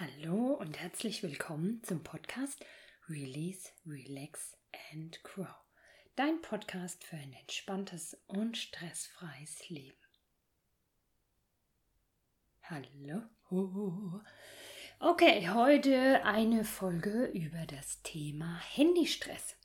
Hallo 0.00 0.52
und 0.52 0.78
herzlich 0.78 1.24
willkommen 1.24 1.82
zum 1.82 2.04
Podcast 2.04 2.64
Release, 3.08 3.70
Relax 3.84 4.56
and 4.92 5.20
Grow. 5.24 5.48
Dein 6.14 6.40
Podcast 6.40 7.02
für 7.02 7.16
ein 7.16 7.32
entspanntes 7.32 8.16
und 8.28 8.56
stressfreies 8.56 9.68
Leben. 9.68 9.98
Hallo. 12.62 13.22
Okay, 15.00 15.48
heute 15.48 16.24
eine 16.24 16.64
Folge 16.64 17.24
über 17.34 17.66
das 17.66 18.00
Thema 18.02 18.60
Handystress. 18.60 19.56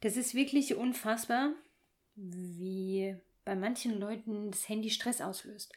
Das 0.00 0.16
ist 0.16 0.34
wirklich 0.34 0.74
unfassbar, 0.74 1.52
wie 2.14 3.14
bei 3.44 3.54
manchen 3.54 4.00
Leuten 4.00 4.52
das 4.52 4.70
Handy 4.70 4.88
Stress 4.88 5.20
auslöst. 5.20 5.70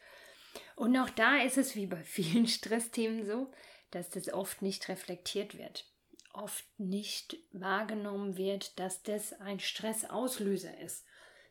Und 0.78 0.96
auch 0.96 1.10
da 1.10 1.38
ist 1.38 1.58
es 1.58 1.74
wie 1.74 1.86
bei 1.86 2.02
vielen 2.04 2.46
Stressthemen 2.46 3.26
so, 3.26 3.50
dass 3.90 4.10
das 4.10 4.32
oft 4.32 4.62
nicht 4.62 4.88
reflektiert 4.88 5.58
wird. 5.58 5.84
Oft 6.32 6.64
nicht 6.78 7.36
wahrgenommen 7.52 8.36
wird, 8.36 8.78
dass 8.78 9.02
das 9.02 9.32
ein 9.40 9.58
Stressauslöser 9.58 10.78
ist. 10.78 11.04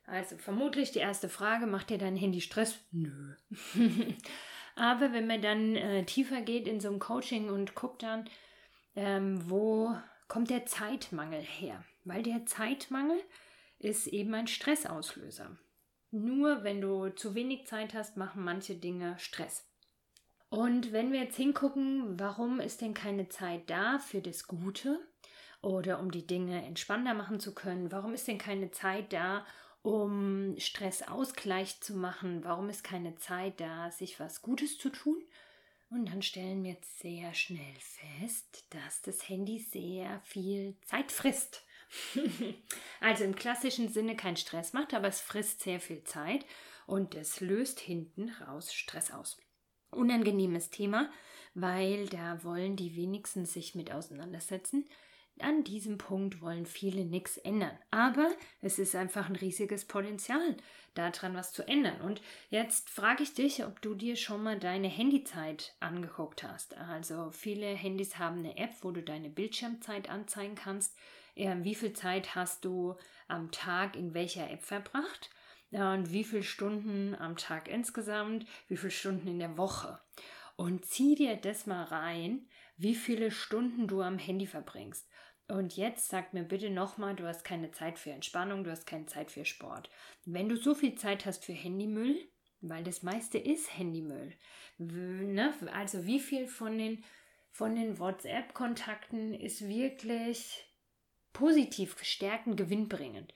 Also 0.05 0.37
vermutlich 0.37 0.91
die 0.91 0.99
erste 0.99 1.27
Frage, 1.27 1.67
macht 1.67 1.89
dir 1.89 1.97
dein 1.97 2.15
Handy 2.15 2.39
Stress? 2.39 2.79
Nö. 2.91 3.33
Aber 4.75 5.11
wenn 5.11 5.27
man 5.27 5.41
dann 5.41 5.75
äh, 5.75 6.05
tiefer 6.05 6.39
geht 6.39 6.65
in 6.65 6.79
so 6.79 6.89
ein 6.89 6.99
Coaching 6.99 7.49
und 7.49 7.75
guckt 7.75 8.03
dann, 8.03 8.29
ähm, 8.95 9.49
wo 9.49 9.93
kommt 10.29 10.49
der 10.49 10.65
Zeitmangel 10.65 11.41
her? 11.41 11.83
Weil 12.05 12.23
der 12.23 12.45
Zeitmangel 12.45 13.19
ist 13.79 14.07
eben 14.07 14.33
ein 14.33 14.47
Stressauslöser. 14.47 15.57
Nur 16.11 16.63
wenn 16.63 16.81
du 16.81 17.09
zu 17.09 17.35
wenig 17.35 17.67
Zeit 17.67 17.93
hast, 17.93 18.17
machen 18.17 18.43
manche 18.43 18.75
Dinge 18.75 19.17
Stress. 19.19 19.65
Und 20.49 20.93
wenn 20.93 21.11
wir 21.11 21.21
jetzt 21.21 21.35
hingucken, 21.35 22.17
warum 22.19 22.59
ist 22.59 22.81
denn 22.81 22.93
keine 22.93 23.27
Zeit 23.27 23.69
da 23.69 23.99
für 23.99 24.21
das 24.21 24.47
Gute 24.47 24.99
oder 25.61 25.99
um 25.99 26.09
die 26.09 26.25
Dinge 26.25 26.63
entspannter 26.65 27.13
machen 27.13 27.39
zu 27.41 27.53
können? 27.53 27.91
Warum 27.91 28.13
ist 28.13 28.27
denn 28.27 28.37
keine 28.37 28.71
Zeit 28.71 29.11
da, 29.11 29.45
um 29.81 30.55
Stressausgleich 30.57 31.81
zu 31.81 31.95
machen? 31.95 32.45
Warum 32.45 32.69
ist 32.69 32.83
keine 32.85 33.15
Zeit 33.15 33.59
da, 33.59 33.91
sich 33.91 34.19
was 34.21 34.41
Gutes 34.41 34.77
zu 34.77 34.89
tun? 34.89 35.21
Und 35.89 36.09
dann 36.09 36.21
stellen 36.21 36.63
wir 36.63 36.71
jetzt 36.71 36.99
sehr 36.99 37.33
schnell 37.33 37.75
fest, 37.79 38.65
dass 38.69 39.01
das 39.01 39.27
Handy 39.27 39.59
sehr 39.59 40.21
viel 40.21 40.75
Zeit 40.85 41.11
frisst. 41.11 41.63
also 43.01 43.23
im 43.23 43.35
klassischen 43.35 43.89
Sinne 43.89 44.15
kein 44.15 44.37
Stress 44.37 44.73
macht, 44.73 44.93
aber 44.93 45.07
es 45.07 45.21
frisst 45.21 45.61
sehr 45.61 45.79
viel 45.79 46.03
Zeit 46.03 46.45
und 46.85 47.15
es 47.15 47.41
löst 47.41 47.79
hinten 47.79 48.29
raus 48.29 48.73
Stress 48.73 49.11
aus. 49.11 49.37
Unangenehmes 49.91 50.69
Thema, 50.69 51.09
weil 51.53 52.07
da 52.07 52.43
wollen 52.43 52.75
die 52.75 52.95
wenigsten 52.95 53.45
sich 53.45 53.75
mit 53.75 53.91
auseinandersetzen. 53.91 54.85
An 55.39 55.63
diesem 55.63 55.99
Punkt 55.99 56.41
wollen 56.41 56.65
viele 56.65 57.05
nichts 57.05 57.37
ändern. 57.37 57.77
Aber 57.91 58.31
es 58.61 58.79
ist 58.79 58.95
einfach 58.95 59.29
ein 59.29 59.35
riesiges 59.35 59.85
Potenzial, 59.85 60.57
daran 60.95 61.35
was 61.35 61.53
zu 61.53 61.67
ändern. 61.67 62.01
Und 62.01 62.21
jetzt 62.49 62.89
frage 62.89 63.21
ich 63.21 63.33
dich, 63.33 63.63
ob 63.63 63.81
du 63.81 63.93
dir 63.93 64.15
schon 64.15 64.41
mal 64.41 64.59
deine 64.59 64.87
Handyzeit 64.87 65.75
angeguckt 65.79 66.43
hast. 66.43 66.75
Also 66.77 67.29
viele 67.31 67.67
Handys 67.67 68.17
haben 68.17 68.39
eine 68.39 68.57
App, 68.57 68.71
wo 68.81 68.91
du 68.91 69.03
deine 69.03 69.29
Bildschirmzeit 69.29 70.09
anzeigen 70.09 70.55
kannst 70.55 70.97
wie 71.37 71.75
viel 71.75 71.93
Zeit 71.93 72.35
hast 72.35 72.65
du 72.65 72.95
am 73.27 73.51
Tag 73.51 73.95
in 73.95 74.13
welcher 74.13 74.49
App 74.49 74.63
verbracht 74.63 75.29
und 75.71 76.11
wie 76.11 76.23
viele 76.23 76.43
Stunden 76.43 77.15
am 77.15 77.35
Tag 77.35 77.67
insgesamt, 77.67 78.45
wie 78.67 78.77
viele 78.77 78.91
Stunden 78.91 79.27
in 79.27 79.39
der 79.39 79.57
Woche. 79.57 79.99
Und 80.55 80.85
zieh 80.85 81.15
dir 81.15 81.35
das 81.35 81.67
mal 81.67 81.83
rein, 81.83 82.47
wie 82.77 82.95
viele 82.95 83.31
Stunden 83.31 83.87
du 83.87 84.01
am 84.01 84.17
Handy 84.17 84.47
verbringst. 84.47 85.07
Und 85.47 85.77
jetzt 85.77 86.09
sag 86.09 86.33
mir 86.33 86.43
bitte 86.43 86.69
nochmal, 86.69 87.15
du 87.15 87.25
hast 87.25 87.43
keine 87.43 87.71
Zeit 87.71 87.99
für 87.99 88.11
Entspannung, 88.11 88.63
du 88.63 88.71
hast 88.71 88.85
keine 88.85 89.05
Zeit 89.05 89.31
für 89.31 89.45
Sport. 89.45 89.89
Wenn 90.25 90.49
du 90.49 90.57
so 90.57 90.75
viel 90.75 90.95
Zeit 90.95 91.25
hast 91.25 91.45
für 91.45 91.53
Handymüll, 91.53 92.17
weil 92.59 92.83
das 92.83 93.03
meiste 93.03 93.37
ist 93.37 93.77
Handymüll, 93.77 94.33
ne? 94.77 95.53
also 95.73 96.05
wie 96.05 96.19
viel 96.19 96.47
von 96.47 96.77
den, 96.77 97.03
von 97.51 97.75
den 97.75 97.97
WhatsApp-Kontakten 97.97 99.33
ist 99.33 99.67
wirklich 99.67 100.66
positiv 101.33 101.95
gestärkend, 101.95 102.57
gewinnbringend. 102.57 103.33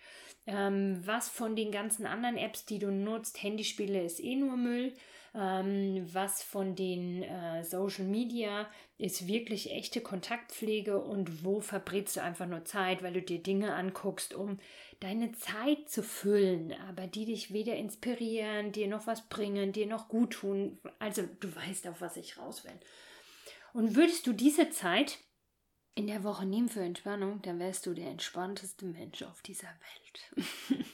Ähm, 0.48 1.02
was 1.06 1.30
von 1.30 1.56
den 1.56 1.72
ganzen 1.72 2.06
anderen 2.06 2.38
Apps, 2.38 2.66
die 2.66 2.80
du 2.80 2.92
nutzt, 2.92 3.42
Handyspiele 3.42 4.04
ist 4.04 4.20
eh 4.20 4.36
nur 4.36 4.58
Müll. 4.58 4.94
Ähm, 5.34 6.10
was 6.12 6.44
von 6.44 6.76
den 6.76 7.24
äh, 7.24 7.64
Social 7.64 8.04
Media 8.06 8.70
ist 8.98 9.28
wirklich 9.28 9.72
echte 9.72 10.02
Kontaktpflege 10.02 11.02
und 11.02 11.46
wo 11.46 11.62
verbrätst 11.62 12.18
du 12.18 12.22
einfach 12.22 12.48
nur 12.48 12.66
Zeit, 12.66 13.02
weil 13.02 13.14
du 13.14 13.22
dir 13.22 13.42
Dinge 13.42 13.74
anguckst, 13.74 14.34
um 14.34 14.60
deine 15.00 15.32
Zeit 15.32 15.90
zu 15.90 16.04
füllen, 16.04 16.74
aber 16.90 17.08
die 17.08 17.26
dich 17.26 17.54
weder 17.54 17.76
inspirieren, 17.76 18.74
dir 18.74 18.88
noch 18.88 19.08
was 19.08 19.28
bringen, 19.30 19.72
dir 19.72 19.88
noch 19.88 20.10
gut 20.10 20.34
tun. 20.34 20.80
Also 21.00 21.24
du 21.40 21.56
weißt, 21.56 21.88
auf 21.88 22.02
was 22.02 22.18
ich 22.18 22.38
raus 22.38 22.66
will. 22.66 22.78
Und 23.74 23.96
würdest 23.96 24.28
du 24.28 24.34
diese 24.34 24.70
Zeit 24.70 25.18
in 25.96 26.08
der 26.08 26.24
Woche 26.24 26.46
nehmen 26.46 26.70
für 26.70 26.82
Entspannung, 26.82 27.42
dann 27.42 27.60
wärst 27.60 27.86
du 27.86 27.94
der 27.94 28.10
entspannteste 28.10 28.86
Mensch 28.86 29.24
auf 29.24 29.42
dieser 29.42 29.68
Welt. 29.68 30.48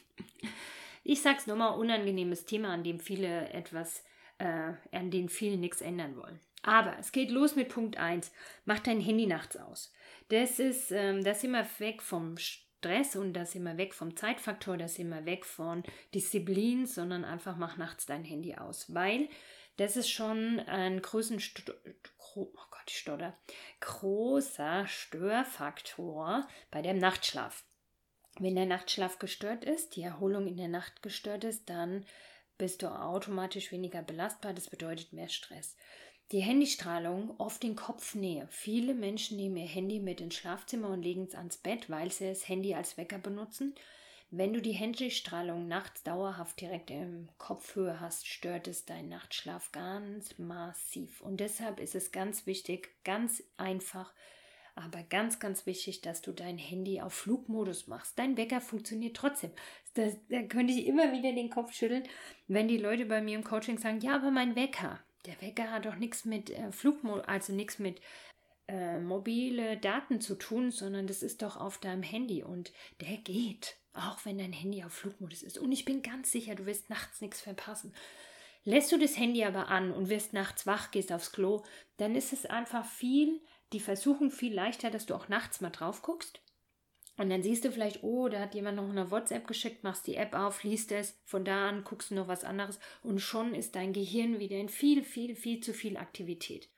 ich 1.03 1.21
sag's 1.21 1.47
nur 1.47 1.55
mal, 1.55 1.69
unangenehmes 1.69 2.45
Thema, 2.45 2.73
an 2.73 2.83
dem 2.83 2.99
viele 2.99 3.49
etwas, 3.49 4.03
äh, 4.39 4.73
an 4.91 5.11
dem 5.11 5.29
viele 5.29 5.57
nichts 5.57 5.81
ändern 5.81 6.15
wollen. 6.17 6.39
Aber 6.63 6.97
es 6.99 7.11
geht 7.11 7.29
los 7.29 7.55
mit 7.55 7.69
Punkt 7.69 7.97
1. 7.97 8.31
Mach 8.65 8.79
dein 8.79 8.99
Handy 8.99 9.27
nachts 9.27 9.55
aus. 9.55 9.93
Das 10.29 10.59
ist, 10.59 10.91
ähm, 10.91 11.23
das 11.23 11.43
immer 11.43 11.65
weg 11.79 12.01
vom 12.01 12.37
Stress 12.37 13.15
und 13.15 13.33
das 13.33 13.55
immer 13.55 13.77
weg 13.77 13.93
vom 13.93 14.15
Zeitfaktor, 14.15 14.77
das 14.77 14.99
immer 14.99 15.25
weg 15.25 15.45
von 15.45 15.83
Disziplin, 16.13 16.85
sondern 16.85 17.23
einfach 17.23 17.55
mach 17.55 17.77
nachts 17.77 18.05
dein 18.05 18.23
Handy 18.23 18.55
aus. 18.55 18.93
Weil 18.93 19.29
das 19.77 19.95
ist 19.95 20.09
schon 20.09 20.59
ein 20.59 21.01
großen 21.01 21.39
oh 22.35 22.51
Gott, 22.71 22.83
ich 22.87 22.97
stotter, 22.97 23.37
großer 23.79 24.87
Störfaktor 24.87 26.47
bei 26.71 26.81
dem 26.81 26.97
Nachtschlaf. 26.97 27.63
Wenn 28.39 28.55
der 28.55 28.65
Nachtschlaf 28.65 29.19
gestört 29.19 29.63
ist, 29.63 29.95
die 29.95 30.03
Erholung 30.03 30.47
in 30.47 30.57
der 30.57 30.67
Nacht 30.67 31.01
gestört 31.01 31.43
ist, 31.43 31.69
dann 31.69 32.05
bist 32.57 32.81
du 32.81 32.87
automatisch 32.87 33.71
weniger 33.71 34.01
belastbar. 34.01 34.53
Das 34.53 34.69
bedeutet 34.69 35.13
mehr 35.13 35.29
Stress. 35.29 35.75
Die 36.31 36.41
Handystrahlung 36.41 37.39
oft 37.39 37.63
in 37.63 37.75
Kopfnähe. 37.75 38.47
Viele 38.51 38.93
Menschen 38.93 39.37
nehmen 39.37 39.57
ihr 39.57 39.67
Handy 39.67 39.99
mit 39.99 40.19
ins 40.19 40.35
Schlafzimmer 40.35 40.89
und 40.89 41.01
legen 41.01 41.23
es 41.23 41.35
ans 41.35 41.57
Bett, 41.57 41.89
weil 41.89 42.11
sie 42.11 42.27
das 42.27 42.47
Handy 42.47 42.75
als 42.75 42.97
Wecker 42.97 43.17
benutzen. 43.17 43.75
Wenn 44.29 44.51
du 44.51 44.61
die 44.61 44.73
Handystrahlung 44.73 45.69
nachts 45.69 46.03
dauerhaft 46.03 46.59
direkt 46.59 46.91
im 46.91 47.29
Kopfhöhe 47.37 48.01
hast, 48.01 48.27
stört 48.27 48.67
es 48.67 48.83
deinen 48.83 49.07
Nachtschlaf 49.07 49.71
ganz 49.71 50.37
massiv. 50.37 51.21
Und 51.21 51.39
deshalb 51.39 51.79
ist 51.79 51.95
es 51.95 52.11
ganz 52.11 52.45
wichtig, 52.45 52.89
ganz 53.05 53.41
einfach, 53.55 54.13
aber 54.75 55.01
ganz, 55.03 55.39
ganz 55.39 55.65
wichtig, 55.65 56.01
dass 56.01 56.21
du 56.21 56.33
dein 56.33 56.57
Handy 56.57 56.99
auf 56.99 57.13
Flugmodus 57.13 57.87
machst. 57.87 58.19
Dein 58.19 58.35
Wecker 58.35 58.59
funktioniert 58.59 59.15
trotzdem. 59.15 59.51
Das, 59.93 60.15
da 60.27 60.43
könnte 60.43 60.73
ich 60.73 60.87
immer 60.87 61.13
wieder 61.13 61.31
den 61.31 61.49
Kopf 61.49 61.71
schütteln, 61.71 62.03
wenn 62.47 62.67
die 62.67 62.77
Leute 62.77 63.05
bei 63.05 63.21
mir 63.21 63.37
im 63.37 63.45
Coaching 63.45 63.77
sagen, 63.77 64.01
ja, 64.01 64.15
aber 64.15 64.29
mein 64.29 64.57
Wecker, 64.57 64.99
der 65.25 65.41
Wecker 65.41 65.71
hat 65.71 65.85
doch 65.85 65.95
nichts 65.95 66.25
mit 66.25 66.49
äh, 66.49 66.73
Flugmodus, 66.73 67.25
also 67.25 67.53
nichts 67.53 67.79
mit 67.79 68.01
äh, 68.67 68.99
mobile 68.99 69.77
Daten 69.77 70.19
zu 70.19 70.35
tun, 70.35 70.71
sondern 70.71 71.07
das 71.07 71.23
ist 71.23 71.41
doch 71.41 71.55
auf 71.55 71.77
deinem 71.77 72.03
Handy 72.03 72.43
und 72.43 72.73
der 72.99 73.15
geht. 73.17 73.77
Auch 73.97 74.25
wenn 74.25 74.37
dein 74.37 74.53
Handy 74.53 74.83
auf 74.83 74.93
Flugmodus 74.93 75.43
ist. 75.43 75.57
Und 75.57 75.71
ich 75.71 75.85
bin 75.85 76.01
ganz 76.01 76.31
sicher, 76.31 76.55
du 76.55 76.65
wirst 76.65 76.89
nachts 76.89 77.21
nichts 77.21 77.41
verpassen. 77.41 77.93
Lässt 78.63 78.91
du 78.91 78.97
das 78.97 79.17
Handy 79.17 79.43
aber 79.43 79.69
an 79.69 79.91
und 79.91 80.09
wirst 80.09 80.33
nachts 80.33 80.67
wach, 80.67 80.91
gehst 80.91 81.11
aufs 81.11 81.31
Klo, 81.31 81.63
dann 81.97 82.15
ist 82.15 82.33
es 82.33 82.45
einfach 82.45 82.85
viel, 82.85 83.41
die 83.73 83.79
Versuchung 83.79 84.29
viel 84.29 84.53
leichter, 84.53 84.91
dass 84.91 85.05
du 85.05 85.15
auch 85.15 85.29
nachts 85.29 85.61
mal 85.61 85.69
drauf 85.69 86.01
guckst. 86.01 86.41
Und 87.17 87.31
dann 87.31 87.41
siehst 87.41 87.65
du 87.65 87.71
vielleicht, 87.71 88.03
oh, 88.03 88.29
da 88.29 88.39
hat 88.39 88.53
jemand 88.53 88.77
noch 88.77 88.89
eine 88.89 89.09
WhatsApp 89.09 89.47
geschickt, 89.47 89.83
machst 89.83 90.05
die 90.05 90.15
App 90.15 90.35
auf, 90.35 90.63
liest 90.63 90.91
es, 90.91 91.17
von 91.25 91.43
da 91.43 91.67
an 91.67 91.83
guckst 91.83 92.11
du 92.11 92.15
noch 92.15 92.27
was 92.27 92.43
anderes 92.43 92.79
und 93.01 93.19
schon 93.19 93.55
ist 93.55 93.75
dein 93.75 93.91
Gehirn 93.91 94.37
wieder 94.39 94.57
in 94.57 94.69
viel, 94.69 95.03
viel, 95.03 95.35
viel 95.35 95.61
zu 95.61 95.73
viel 95.73 95.97
Aktivität. 95.97 96.69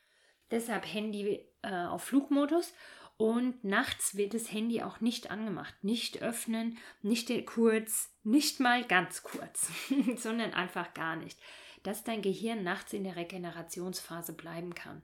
Deshalb 0.50 0.86
Handy 0.86 1.46
äh, 1.62 1.86
auf 1.86 2.04
Flugmodus 2.04 2.74
und 3.19 3.66
nachts 3.66 4.16
wird 4.16 4.33
das 4.33 4.50
Handy 4.50 4.81
auch 4.81 5.01
nicht 5.01 5.30
angemacht. 5.30 5.75
Nicht 5.83 6.21
öffnen, 6.21 6.77
nicht 7.01 7.30
kurz, 7.45 8.16
nicht 8.24 8.62
mal 8.62 8.86
ganz 8.86 9.24
kurz, 9.24 9.69
sondern 10.16 10.54
einfach 10.54 10.94
gar 10.94 11.18
nicht. 11.18 11.38
Dass 11.83 12.06
dein 12.06 12.21
Gehirn 12.21 12.63
nachts 12.63 12.94
in 12.94 13.04
der 13.04 13.18
Regenerationsphase 13.18 14.31
bleiben 14.31 14.74
kann. 14.74 15.01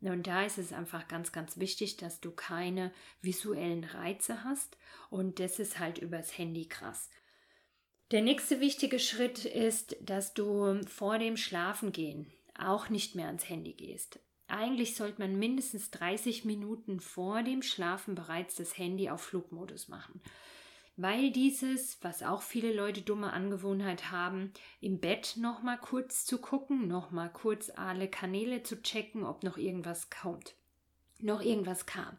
Und 0.00 0.26
da 0.26 0.44
ist 0.44 0.56
es 0.56 0.72
einfach 0.72 1.08
ganz, 1.08 1.30
ganz 1.30 1.58
wichtig, 1.58 1.98
dass 1.98 2.22
du 2.22 2.30
keine 2.30 2.90
visuellen 3.20 3.84
Reize 3.84 4.44
hast. 4.44 4.78
Und 5.10 5.38
das 5.38 5.58
ist 5.58 5.78
halt 5.78 5.98
übers 5.98 6.38
Handy 6.38 6.64
krass. 6.68 7.10
Der 8.12 8.22
nächste 8.22 8.60
wichtige 8.60 8.98
Schritt 8.98 9.44
ist, 9.44 9.94
dass 10.00 10.32
du 10.32 10.80
vor 10.86 11.18
dem 11.18 11.36
Schlafengehen 11.36 12.32
auch 12.58 12.88
nicht 12.88 13.14
mehr 13.14 13.26
ans 13.26 13.46
Handy 13.46 13.74
gehst. 13.74 14.20
Eigentlich 14.48 14.96
sollte 14.96 15.20
man 15.20 15.38
mindestens 15.38 15.90
30 15.90 16.44
Minuten 16.44 17.00
vor 17.00 17.42
dem 17.42 17.62
Schlafen 17.62 18.14
bereits 18.14 18.56
das 18.56 18.76
Handy 18.76 19.10
auf 19.10 19.22
Flugmodus 19.22 19.88
machen. 19.88 20.20
Weil 20.96 21.30
dieses, 21.30 22.02
was 22.02 22.24
auch 22.24 22.42
viele 22.42 22.72
Leute 22.72 23.02
dumme 23.02 23.32
Angewohnheit 23.32 24.10
haben, 24.10 24.52
im 24.80 24.98
Bett 24.98 25.34
nochmal 25.36 25.78
kurz 25.78 26.24
zu 26.24 26.38
gucken, 26.38 26.88
nochmal 26.88 27.32
kurz 27.32 27.70
alle 27.70 28.08
Kanäle 28.08 28.64
zu 28.64 28.82
checken, 28.82 29.22
ob 29.22 29.44
noch 29.44 29.58
irgendwas 29.58 30.10
kommt. 30.10 30.56
Noch 31.20 31.40
irgendwas 31.40 31.86
kam. 31.86 32.16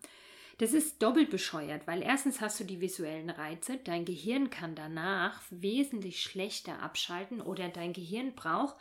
Das 0.60 0.74
ist 0.74 1.02
doppelt 1.02 1.30
bescheuert, 1.30 1.88
weil 1.88 2.02
erstens 2.02 2.42
hast 2.42 2.60
du 2.60 2.64
die 2.64 2.82
visuellen 2.82 3.30
Reize, 3.30 3.78
dein 3.78 4.06
Gehirn 4.06 4.50
kann 4.50 4.76
danach 4.76 5.42
wesentlich 5.50 6.22
schlechter 6.22 6.82
abschalten 6.82 7.42
oder 7.42 7.70
dein 7.70 7.94
Gehirn 7.94 8.34
braucht 8.36 8.76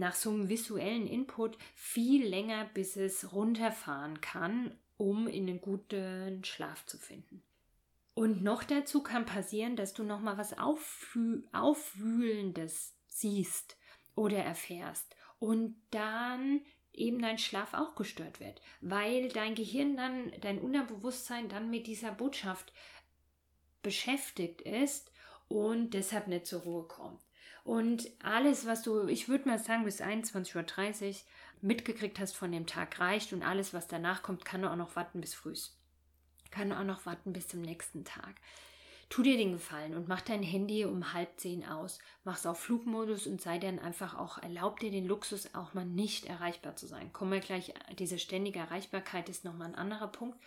nach 0.00 0.14
so 0.14 0.30
einem 0.30 0.48
visuellen 0.48 1.06
Input 1.06 1.56
viel 1.76 2.26
länger, 2.26 2.64
bis 2.74 2.96
es 2.96 3.32
runterfahren 3.32 4.20
kann, 4.20 4.76
um 4.96 5.28
in 5.28 5.48
einen 5.48 5.60
guten 5.60 6.42
Schlaf 6.42 6.84
zu 6.86 6.98
finden. 6.98 7.42
Und 8.14 8.42
noch 8.42 8.64
dazu 8.64 9.02
kann 9.02 9.24
passieren, 9.24 9.76
dass 9.76 9.94
du 9.94 10.02
noch 10.02 10.20
mal 10.20 10.36
was 10.36 10.58
Aufwü 10.58 11.42
Aufwühlendes 11.52 12.94
siehst 13.06 13.76
oder 14.16 14.38
erfährst 14.38 15.14
und 15.38 15.76
dann 15.90 16.62
eben 16.92 17.20
dein 17.20 17.38
Schlaf 17.38 17.72
auch 17.74 17.94
gestört 17.94 18.40
wird, 18.40 18.60
weil 18.80 19.28
dein 19.28 19.54
Gehirn 19.54 19.96
dann, 19.96 20.32
dein 20.40 20.58
Unterbewusstsein 20.58 21.48
dann 21.48 21.70
mit 21.70 21.86
dieser 21.86 22.12
Botschaft 22.12 22.72
beschäftigt 23.82 24.62
ist 24.62 25.12
und 25.48 25.94
deshalb 25.94 26.26
nicht 26.26 26.46
zur 26.46 26.62
Ruhe 26.62 26.84
kommt. 26.84 27.20
Und 27.64 28.10
alles, 28.22 28.66
was 28.66 28.82
du, 28.82 29.06
ich 29.06 29.28
würde 29.28 29.48
mal 29.48 29.58
sagen, 29.58 29.84
bis 29.84 30.00
21.30 30.00 31.08
Uhr 31.08 31.14
mitgekriegt 31.62 32.18
hast 32.18 32.36
von 32.36 32.52
dem 32.52 32.66
Tag 32.66 32.98
reicht 33.00 33.32
und 33.32 33.42
alles, 33.42 33.74
was 33.74 33.86
danach 33.86 34.22
kommt, 34.22 34.44
kann 34.44 34.64
auch 34.64 34.76
noch 34.76 34.96
warten 34.96 35.20
bis 35.20 35.34
früh. 35.34 35.54
Kann 36.50 36.72
auch 36.72 36.84
noch 36.84 37.06
warten 37.06 37.32
bis 37.32 37.48
zum 37.48 37.60
nächsten 37.60 38.04
Tag. 38.04 38.36
Tu 39.08 39.24
dir 39.24 39.36
den 39.36 39.52
Gefallen 39.52 39.96
und 39.96 40.06
mach 40.06 40.20
dein 40.20 40.42
Handy 40.42 40.84
um 40.84 41.12
halb 41.12 41.40
zehn 41.40 41.66
aus. 41.66 41.98
Mach's 42.22 42.46
auf 42.46 42.60
Flugmodus 42.60 43.26
und 43.26 43.40
sei 43.40 43.58
dann 43.58 43.80
einfach 43.80 44.16
auch, 44.16 44.38
erlaub 44.38 44.78
dir 44.78 44.92
den 44.92 45.06
Luxus, 45.06 45.52
auch 45.54 45.74
mal 45.74 45.84
nicht 45.84 46.26
erreichbar 46.26 46.76
zu 46.76 46.86
sein. 46.86 47.12
Kommen 47.12 47.32
wir 47.32 47.40
gleich, 47.40 47.74
diese 47.98 48.20
ständige 48.20 48.60
Erreichbarkeit 48.60 49.28
ist 49.28 49.44
nochmal 49.44 49.68
ein 49.68 49.74
anderer 49.74 50.06
Punkt. 50.06 50.38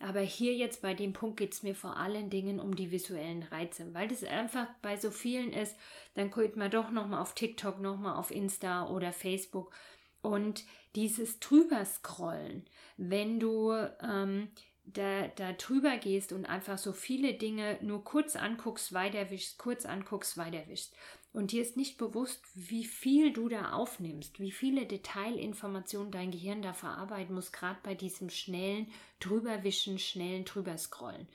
Aber 0.00 0.20
hier 0.20 0.54
jetzt 0.54 0.82
bei 0.82 0.92
dem 0.92 1.12
Punkt 1.12 1.36
geht 1.38 1.54
es 1.54 1.62
mir 1.62 1.74
vor 1.74 1.96
allen 1.96 2.28
Dingen 2.28 2.60
um 2.60 2.74
die 2.74 2.90
visuellen 2.90 3.42
Reize, 3.44 3.94
weil 3.94 4.08
das 4.08 4.24
einfach 4.24 4.66
bei 4.82 4.96
so 4.96 5.10
vielen 5.10 5.52
ist, 5.52 5.76
dann 6.14 6.30
guckt 6.30 6.56
man 6.56 6.70
doch 6.70 6.90
nochmal 6.90 7.22
auf 7.22 7.34
TikTok, 7.34 7.80
nochmal 7.80 8.16
auf 8.16 8.30
Insta 8.30 8.88
oder 8.88 9.12
Facebook 9.12 9.72
und 10.20 10.64
dieses 10.94 11.38
drüber 11.38 11.84
scrollen, 11.84 12.64
wenn 12.96 13.38
du 13.38 13.72
ähm, 14.02 14.48
da, 14.84 15.28
da 15.28 15.52
drüber 15.52 15.96
gehst 15.96 16.32
und 16.32 16.46
einfach 16.46 16.78
so 16.78 16.92
viele 16.92 17.34
Dinge 17.34 17.78
nur 17.82 18.04
kurz 18.04 18.36
anguckst, 18.36 18.92
weiterwischst, 18.92 19.58
kurz 19.58 19.86
anguckst, 19.86 20.36
weiterwischst. 20.36 20.94
Und 21.34 21.50
dir 21.50 21.62
ist 21.62 21.76
nicht 21.76 21.98
bewusst, 21.98 22.40
wie 22.54 22.84
viel 22.84 23.32
du 23.32 23.48
da 23.48 23.72
aufnimmst, 23.72 24.38
wie 24.38 24.52
viele 24.52 24.86
Detailinformationen 24.86 26.12
dein 26.12 26.30
Gehirn 26.30 26.62
da 26.62 26.72
verarbeiten 26.72 27.34
muss, 27.34 27.50
gerade 27.50 27.78
bei 27.82 27.96
diesem 27.96 28.30
schnellen 28.30 28.86
drüberwischen, 29.18 29.98
schnellen 29.98 30.44
drüberscrollen. 30.44 31.26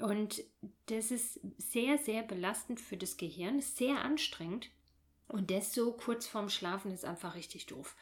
Und 0.00 0.44
das 0.86 1.10
ist 1.10 1.40
sehr, 1.56 1.96
sehr 1.96 2.22
belastend 2.22 2.78
für 2.78 2.98
das 2.98 3.16
Gehirn, 3.16 3.62
sehr 3.62 4.04
anstrengend. 4.04 4.68
Und 5.28 5.50
das 5.50 5.72
so 5.74 5.92
kurz 5.92 6.26
vorm 6.26 6.50
Schlafen 6.50 6.92
ist 6.92 7.06
einfach 7.06 7.34
richtig 7.34 7.64
doof 7.66 7.96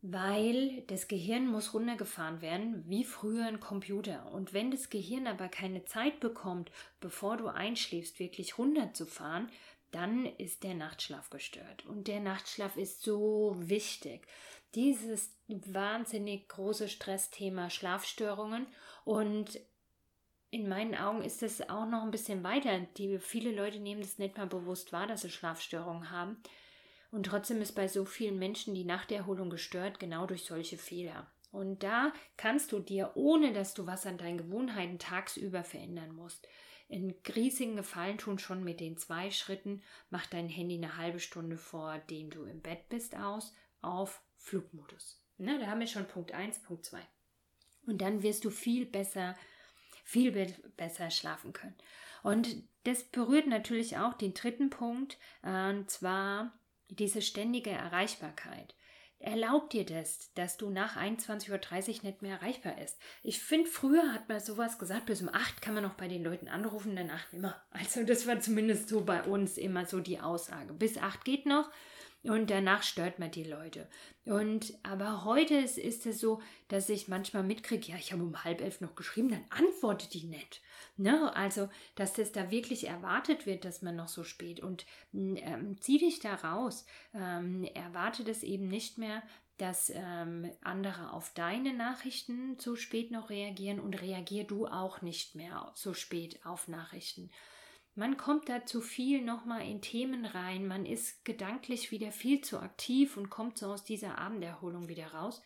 weil 0.00 0.82
das 0.86 1.08
Gehirn 1.08 1.48
muss 1.48 1.74
runtergefahren 1.74 2.40
werden, 2.40 2.84
wie 2.86 3.04
früher 3.04 3.46
ein 3.46 3.58
Computer. 3.58 4.30
Und 4.32 4.52
wenn 4.52 4.70
das 4.70 4.90
Gehirn 4.90 5.26
aber 5.26 5.48
keine 5.48 5.84
Zeit 5.84 6.20
bekommt, 6.20 6.70
bevor 7.00 7.36
du 7.36 7.48
einschläfst, 7.48 8.20
wirklich 8.20 8.58
runterzufahren, 8.58 9.48
dann 9.90 10.26
ist 10.26 10.64
der 10.64 10.74
Nachtschlaf 10.74 11.30
gestört. 11.30 11.86
Und 11.86 12.08
der 12.08 12.20
Nachtschlaf 12.20 12.76
ist 12.76 13.02
so 13.02 13.54
wichtig. 13.58 14.26
Dieses 14.74 15.34
wahnsinnig 15.48 16.48
große 16.48 16.88
Stressthema 16.88 17.70
Schlafstörungen 17.70 18.66
und 19.04 19.60
in 20.50 20.68
meinen 20.68 20.94
Augen 20.94 21.22
ist 21.22 21.42
es 21.42 21.68
auch 21.68 21.86
noch 21.86 22.02
ein 22.02 22.10
bisschen 22.10 22.42
weiter. 22.42 22.80
Die, 22.96 23.18
viele 23.18 23.52
Leute 23.52 23.80
nehmen 23.80 24.00
das 24.00 24.18
nicht 24.18 24.36
mal 24.36 24.46
bewusst 24.46 24.92
wahr, 24.92 25.06
dass 25.06 25.22
sie 25.22 25.30
Schlafstörungen 25.30 26.10
haben. 26.10 26.42
Und 27.10 27.26
trotzdem 27.26 27.60
ist 27.60 27.72
bei 27.72 27.88
so 27.88 28.04
vielen 28.04 28.38
Menschen 28.38 28.74
die 28.74 28.84
Nachterholung 28.84 29.50
gestört, 29.50 29.98
genau 29.98 30.26
durch 30.26 30.44
solche 30.44 30.78
Fehler. 30.78 31.26
Und 31.50 31.82
da 31.82 32.12
kannst 32.36 32.72
du 32.72 32.80
dir, 32.80 33.12
ohne 33.14 33.52
dass 33.52 33.72
du 33.74 33.86
was 33.86 34.04
an 34.06 34.18
deinen 34.18 34.38
Gewohnheiten 34.38 34.98
tagsüber 34.98 35.64
verändern 35.64 36.14
musst, 36.14 36.46
einen 36.90 37.14
riesigen 37.34 37.76
Gefallen 37.76 38.18
tun 38.18 38.38
schon 38.38 38.64
mit 38.64 38.80
den 38.80 38.96
zwei 38.96 39.30
Schritten. 39.30 39.82
Mach 40.10 40.26
dein 40.26 40.48
Handy 40.48 40.76
eine 40.76 40.96
halbe 40.96 41.20
Stunde 41.20 41.56
vor 41.56 41.98
dem 42.10 42.30
du 42.30 42.44
im 42.44 42.60
Bett 42.60 42.88
bist 42.88 43.16
aus 43.16 43.54
auf 43.80 44.22
Flugmodus. 44.36 45.20
Na, 45.36 45.58
da 45.58 45.66
haben 45.66 45.80
wir 45.80 45.86
schon 45.86 46.08
Punkt 46.08 46.32
1, 46.32 46.62
Punkt 46.62 46.84
2. 46.84 47.00
Und 47.86 47.98
dann 48.00 48.22
wirst 48.22 48.44
du 48.44 48.50
viel 48.50 48.86
besser, 48.86 49.36
viel 50.04 50.32
be 50.32 50.46
besser 50.76 51.10
schlafen 51.10 51.52
können. 51.52 51.76
Und 52.22 52.62
das 52.84 53.04
berührt 53.04 53.46
natürlich 53.46 53.98
auch 53.98 54.14
den 54.14 54.34
dritten 54.34 54.70
Punkt, 54.70 55.18
und 55.42 55.90
zwar 55.90 56.58
diese 56.88 57.22
ständige 57.22 57.70
Erreichbarkeit. 57.70 58.74
Erlaubt 59.20 59.72
dir 59.72 59.84
das, 59.84 60.32
dass 60.34 60.56
du 60.58 60.70
nach 60.70 60.96
21.30 60.96 61.50
Uhr 61.50 62.04
nicht 62.04 62.22
mehr 62.22 62.36
erreichbar 62.36 62.78
ist. 62.78 62.98
Ich 63.24 63.40
finde, 63.40 63.68
früher 63.68 64.12
hat 64.12 64.28
man 64.28 64.38
sowas 64.38 64.78
gesagt, 64.78 65.06
bis 65.06 65.22
um 65.22 65.28
8 65.28 65.60
kann 65.60 65.74
man 65.74 65.82
noch 65.82 65.94
bei 65.94 66.06
den 66.06 66.22
Leuten 66.22 66.46
anrufen, 66.46 66.94
danach 66.94 67.32
immer. 67.32 67.60
Also 67.70 68.04
das 68.04 68.28
war 68.28 68.38
zumindest 68.40 68.88
so 68.88 69.04
bei 69.04 69.24
uns 69.24 69.58
immer 69.58 69.86
so 69.86 69.98
die 69.98 70.20
Aussage. 70.20 70.72
Bis 70.72 70.98
8 70.98 71.24
geht 71.24 71.46
noch 71.46 71.68
und 72.22 72.50
danach 72.50 72.84
stört 72.84 73.18
man 73.18 73.32
die 73.32 73.44
Leute. 73.44 73.88
Und 74.24 74.74
aber 74.84 75.24
heute 75.24 75.54
ist, 75.54 75.78
ist 75.78 76.06
es 76.06 76.20
so, 76.20 76.40
dass 76.68 76.88
ich 76.88 77.08
manchmal 77.08 77.42
mitkriege, 77.42 77.90
ja, 77.90 77.96
ich 77.96 78.12
habe 78.12 78.22
um 78.22 78.44
halb 78.44 78.60
elf 78.60 78.80
noch 78.80 78.94
geschrieben, 78.94 79.30
dann 79.30 79.44
antwortet 79.50 80.14
die 80.14 80.26
nicht. 80.26 80.62
Ne? 80.98 81.34
Also, 81.36 81.68
dass 81.94 82.12
das 82.12 82.32
da 82.32 82.50
wirklich 82.50 82.88
erwartet 82.88 83.46
wird, 83.46 83.64
dass 83.64 83.82
man 83.82 83.94
noch 83.94 84.08
so 84.08 84.24
spät 84.24 84.60
und 84.60 84.84
ähm, 85.12 85.80
zieh 85.80 85.98
dich 85.98 86.18
da 86.18 86.34
raus. 86.34 86.86
Ähm, 87.14 87.64
erwarte 87.74 88.24
das 88.24 88.42
eben 88.42 88.66
nicht 88.66 88.98
mehr, 88.98 89.22
dass 89.58 89.90
ähm, 89.94 90.50
andere 90.60 91.12
auf 91.12 91.32
deine 91.34 91.72
Nachrichten 91.72 92.58
so 92.58 92.74
spät 92.74 93.12
noch 93.12 93.30
reagieren 93.30 93.78
und 93.78 94.00
reagier 94.00 94.44
du 94.44 94.66
auch 94.66 95.00
nicht 95.00 95.36
mehr 95.36 95.70
so 95.74 95.94
spät 95.94 96.44
auf 96.44 96.66
Nachrichten. 96.66 97.30
Man 97.94 98.16
kommt 98.16 98.48
da 98.48 98.64
zu 98.64 98.80
viel 98.80 99.22
nochmal 99.22 99.68
in 99.68 99.80
Themen 99.80 100.24
rein, 100.24 100.68
man 100.68 100.86
ist 100.86 101.24
gedanklich 101.24 101.90
wieder 101.90 102.12
viel 102.12 102.40
zu 102.40 102.60
aktiv 102.60 103.16
und 103.16 103.30
kommt 103.30 103.58
so 103.58 103.66
aus 103.66 103.82
dieser 103.82 104.18
Abenderholung 104.18 104.88
wieder 104.88 105.08
raus. 105.08 105.42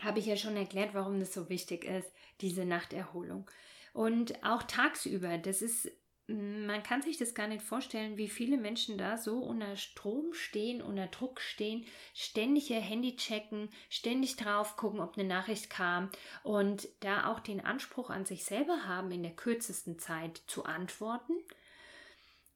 Habe 0.00 0.18
ich 0.18 0.26
ja 0.26 0.36
schon 0.36 0.56
erklärt, 0.56 0.94
warum 0.94 1.20
das 1.20 1.32
so 1.32 1.48
wichtig 1.48 1.84
ist, 1.84 2.10
diese 2.40 2.64
Nachterholung. 2.64 3.48
Und 3.92 4.42
auch 4.44 4.62
tagsüber, 4.62 5.38
das 5.38 5.60
ist, 5.60 5.90
man 6.26 6.82
kann 6.82 7.02
sich 7.02 7.18
das 7.18 7.34
gar 7.34 7.46
nicht 7.46 7.62
vorstellen, 7.62 8.16
wie 8.16 8.28
viele 8.28 8.56
Menschen 8.56 8.96
da 8.96 9.18
so 9.18 9.38
unter 9.38 9.76
Strom 9.76 10.32
stehen, 10.32 10.80
unter 10.80 11.08
Druck 11.08 11.40
stehen, 11.40 11.84
ständig 12.14 12.70
ihr 12.70 12.80
Handy 12.80 13.16
checken, 13.16 13.68
ständig 13.90 14.36
drauf 14.36 14.76
gucken, 14.76 15.00
ob 15.00 15.18
eine 15.18 15.28
Nachricht 15.28 15.68
kam 15.68 16.10
und 16.42 16.88
da 17.00 17.26
auch 17.26 17.40
den 17.40 17.60
Anspruch 17.60 18.08
an 18.08 18.24
sich 18.24 18.44
selber 18.44 18.86
haben, 18.86 19.10
in 19.12 19.22
der 19.22 19.36
kürzesten 19.36 19.98
Zeit 19.98 20.42
zu 20.46 20.64
antworten 20.64 21.34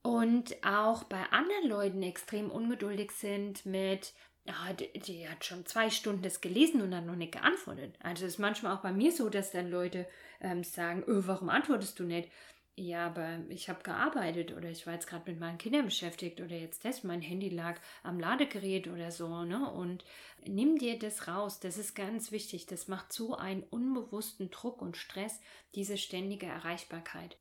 und 0.06 0.64
auch 0.64 1.02
bei 1.02 1.20
anderen 1.32 1.68
Leuten 1.68 2.02
extrem 2.04 2.48
ungeduldig 2.48 3.10
sind 3.10 3.66
mit, 3.66 4.12
ja, 4.44 4.72
die, 4.72 5.00
die, 5.00 5.28
hat 5.28 5.44
schon 5.44 5.66
zwei 5.66 5.90
Stunden 5.90 6.22
das 6.22 6.40
gelesen 6.40 6.80
und 6.80 6.92
dann 6.92 7.06
noch 7.06 7.16
nicht 7.16 7.32
geantwortet. 7.32 7.96
Also 8.04 8.24
ist 8.24 8.38
manchmal 8.38 8.76
auch 8.76 8.82
bei 8.82 8.92
mir 8.92 9.10
so, 9.10 9.28
dass 9.28 9.50
dann 9.50 9.68
Leute 9.68 10.06
ähm, 10.40 10.64
sagen, 10.64 11.02
öh, 11.06 11.22
warum 11.26 11.48
antwortest 11.48 11.98
du 11.98 12.04
nicht? 12.04 12.30
Ja, 12.78 13.06
aber 13.06 13.38
ich 13.48 13.70
habe 13.70 13.82
gearbeitet 13.82 14.52
oder 14.52 14.68
ich 14.68 14.86
war 14.86 14.92
jetzt 14.92 15.06
gerade 15.06 15.30
mit 15.30 15.40
meinen 15.40 15.56
Kindern 15.56 15.86
beschäftigt 15.86 16.42
oder 16.42 16.54
jetzt 16.54 16.84
das, 16.84 17.04
mein 17.04 17.22
Handy 17.22 17.48
lag 17.48 17.80
am 18.02 18.20
Ladegerät 18.20 18.86
oder 18.86 19.10
so, 19.10 19.44
ne? 19.44 19.70
Und 19.70 20.04
nimm 20.44 20.78
dir 20.78 20.98
das 20.98 21.26
raus, 21.26 21.58
das 21.58 21.78
ist 21.78 21.94
ganz 21.94 22.32
wichtig. 22.32 22.66
Das 22.66 22.86
macht 22.86 23.14
so 23.14 23.34
einen 23.34 23.62
unbewussten 23.62 24.50
Druck 24.50 24.82
und 24.82 24.98
Stress, 24.98 25.40
diese 25.74 25.96
ständige 25.96 26.46
Erreichbarkeit. 26.46 27.38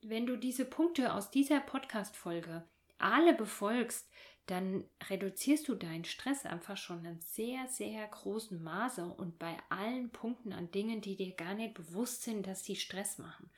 Wenn 0.00 0.24
du 0.24 0.36
diese 0.36 0.64
Punkte 0.64 1.12
aus 1.12 1.30
dieser 1.30 1.60
Podcast-Folge 1.60 2.64
alle 2.96 3.34
befolgst, 3.34 4.08
dann 4.50 4.84
reduzierst 5.10 5.68
du 5.68 5.74
deinen 5.74 6.06
Stress 6.06 6.46
einfach 6.46 6.78
schon 6.78 7.04
in 7.04 7.20
sehr, 7.20 7.68
sehr 7.68 8.06
großem 8.06 8.62
Maße 8.62 9.04
und 9.04 9.38
bei 9.38 9.56
allen 9.68 10.10
Punkten 10.10 10.54
an 10.54 10.70
Dingen, 10.70 11.02
die 11.02 11.16
dir 11.16 11.34
gar 11.34 11.54
nicht 11.54 11.74
bewusst 11.74 12.22
sind, 12.22 12.46
dass 12.46 12.64
sie 12.64 12.76
Stress 12.76 13.18
machen. 13.18 13.50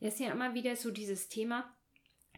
Das 0.00 0.14
ist 0.14 0.20
ja 0.20 0.30
immer 0.30 0.54
wieder 0.54 0.76
so 0.76 0.92
dieses 0.92 1.28
Thema, 1.28 1.68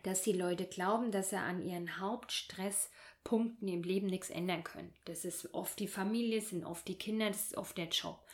dass 0.03 0.23
die 0.23 0.33
Leute 0.33 0.65
glauben, 0.65 1.11
dass 1.11 1.31
sie 1.31 1.37
an 1.37 1.61
ihren 1.61 2.01
Hauptstress 2.01 2.91
Punkten 3.23 3.69
im 3.69 3.83
Leben 3.83 4.07
nichts 4.07 4.31
ändern 4.31 4.65
können. 4.65 4.95
Das 5.05 5.27
ist 5.27 5.53
oft 5.53 5.79
die 5.79 5.89
Familie, 5.89 6.41
sind 6.41 6.65
oft 6.65 6.89
die 6.89 6.97
Kinder, 6.97 7.29
das 7.29 7.49
ist 7.49 7.57
oft 7.59 7.77
der 7.77 7.89
Job, 7.89 8.25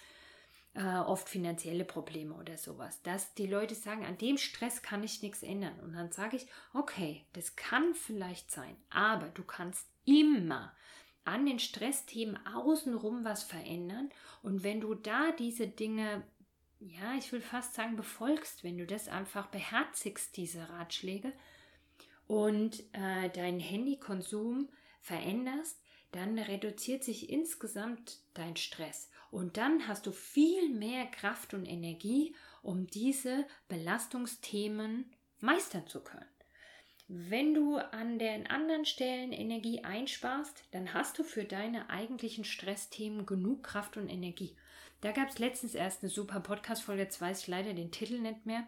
äh, 0.77 0.99
oft 0.99 1.29
finanzielle 1.29 1.85
Probleme 1.85 2.35
oder 2.35 2.59
sowas. 2.59 3.03
Dass 3.03 3.35
die 3.35 3.47
Leute 3.47 3.75
sagen, 3.75 4.05
an 4.05 4.19
dem 4.19 4.37
Stress 4.37 4.83
kann 4.83 5.03
ich 5.03 5.23
nichts 5.23 5.43
ändern. 5.43 5.79
Und 5.81 5.95
dann 5.95 6.13
sage 6.13 6.37
ich, 6.37 6.47
okay, 6.75 7.25
das 7.33 7.57
kann 7.57 7.95
vielleicht 7.95 8.51
sein, 8.51 8.77
aber 8.91 9.29
du 9.29 9.43
kannst 9.43 9.89
immer 10.05 10.75
an 11.25 11.47
den 11.47 11.59
Stressthemen 11.59 12.39
außenrum 12.47 13.25
was 13.25 13.43
verändern. 13.43 14.11
Und 14.43 14.63
wenn 14.63 14.81
du 14.81 14.95
da 14.95 15.33
diese 15.33 15.67
Dinge, 15.67 16.23
ja, 16.79 17.15
ich 17.19 17.33
will 17.33 17.41
fast 17.41 17.75
sagen, 17.75 17.97
befolgst, 17.97 18.63
wenn 18.63 18.79
du 18.79 18.87
das 18.87 19.09
einfach 19.09 19.47
beherzigst, 19.47 20.37
diese 20.37 20.69
Ratschläge, 20.69 21.33
und 22.27 22.81
äh, 22.93 23.31
deinen 23.31 23.61
Handykonsum 23.61 24.69
veränderst, 25.01 25.81
dann 26.13 26.39
reduziert 26.39 27.05
sich 27.05 27.31
insgesamt 27.31 28.19
dein 28.35 28.57
Stress. 28.57 29.11
Und 29.37 29.59
dann 29.59 29.87
hast 29.87 30.07
du 30.07 30.13
viel 30.13 30.71
mehr 30.71 31.05
Kraft 31.05 31.53
und 31.53 31.67
Energie, 31.67 32.35
um 32.63 32.87
diese 32.87 33.47
Belastungsthemen 33.69 35.13
meistern 35.41 35.87
zu 35.87 36.03
können. 36.03 36.25
Wenn 37.07 37.53
du 37.53 37.77
an 37.77 38.19
den 38.19 38.47
anderen 38.47 38.87
Stellen 38.87 39.33
Energie 39.33 39.85
einsparst, 39.85 40.65
dann 40.71 40.95
hast 40.95 41.19
du 41.19 41.23
für 41.23 41.45
deine 41.45 41.91
eigentlichen 41.91 42.45
Stressthemen 42.45 43.27
genug 43.27 43.63
Kraft 43.63 43.99
und 43.99 44.09
Energie. 44.09 44.57
Da 45.03 45.13
gab 45.13 45.29
es 45.29 45.39
letztens 45.39 45.75
erst 45.75 46.03
eine 46.03 46.09
super 46.09 46.41
Podcast-Folge, 46.41 47.03
jetzt 47.03 47.21
weiß 47.21 47.43
ich 47.43 47.47
leider 47.47 47.75
den 47.75 47.91
Titel 47.91 48.21
nicht 48.21 48.47
mehr. 48.47 48.67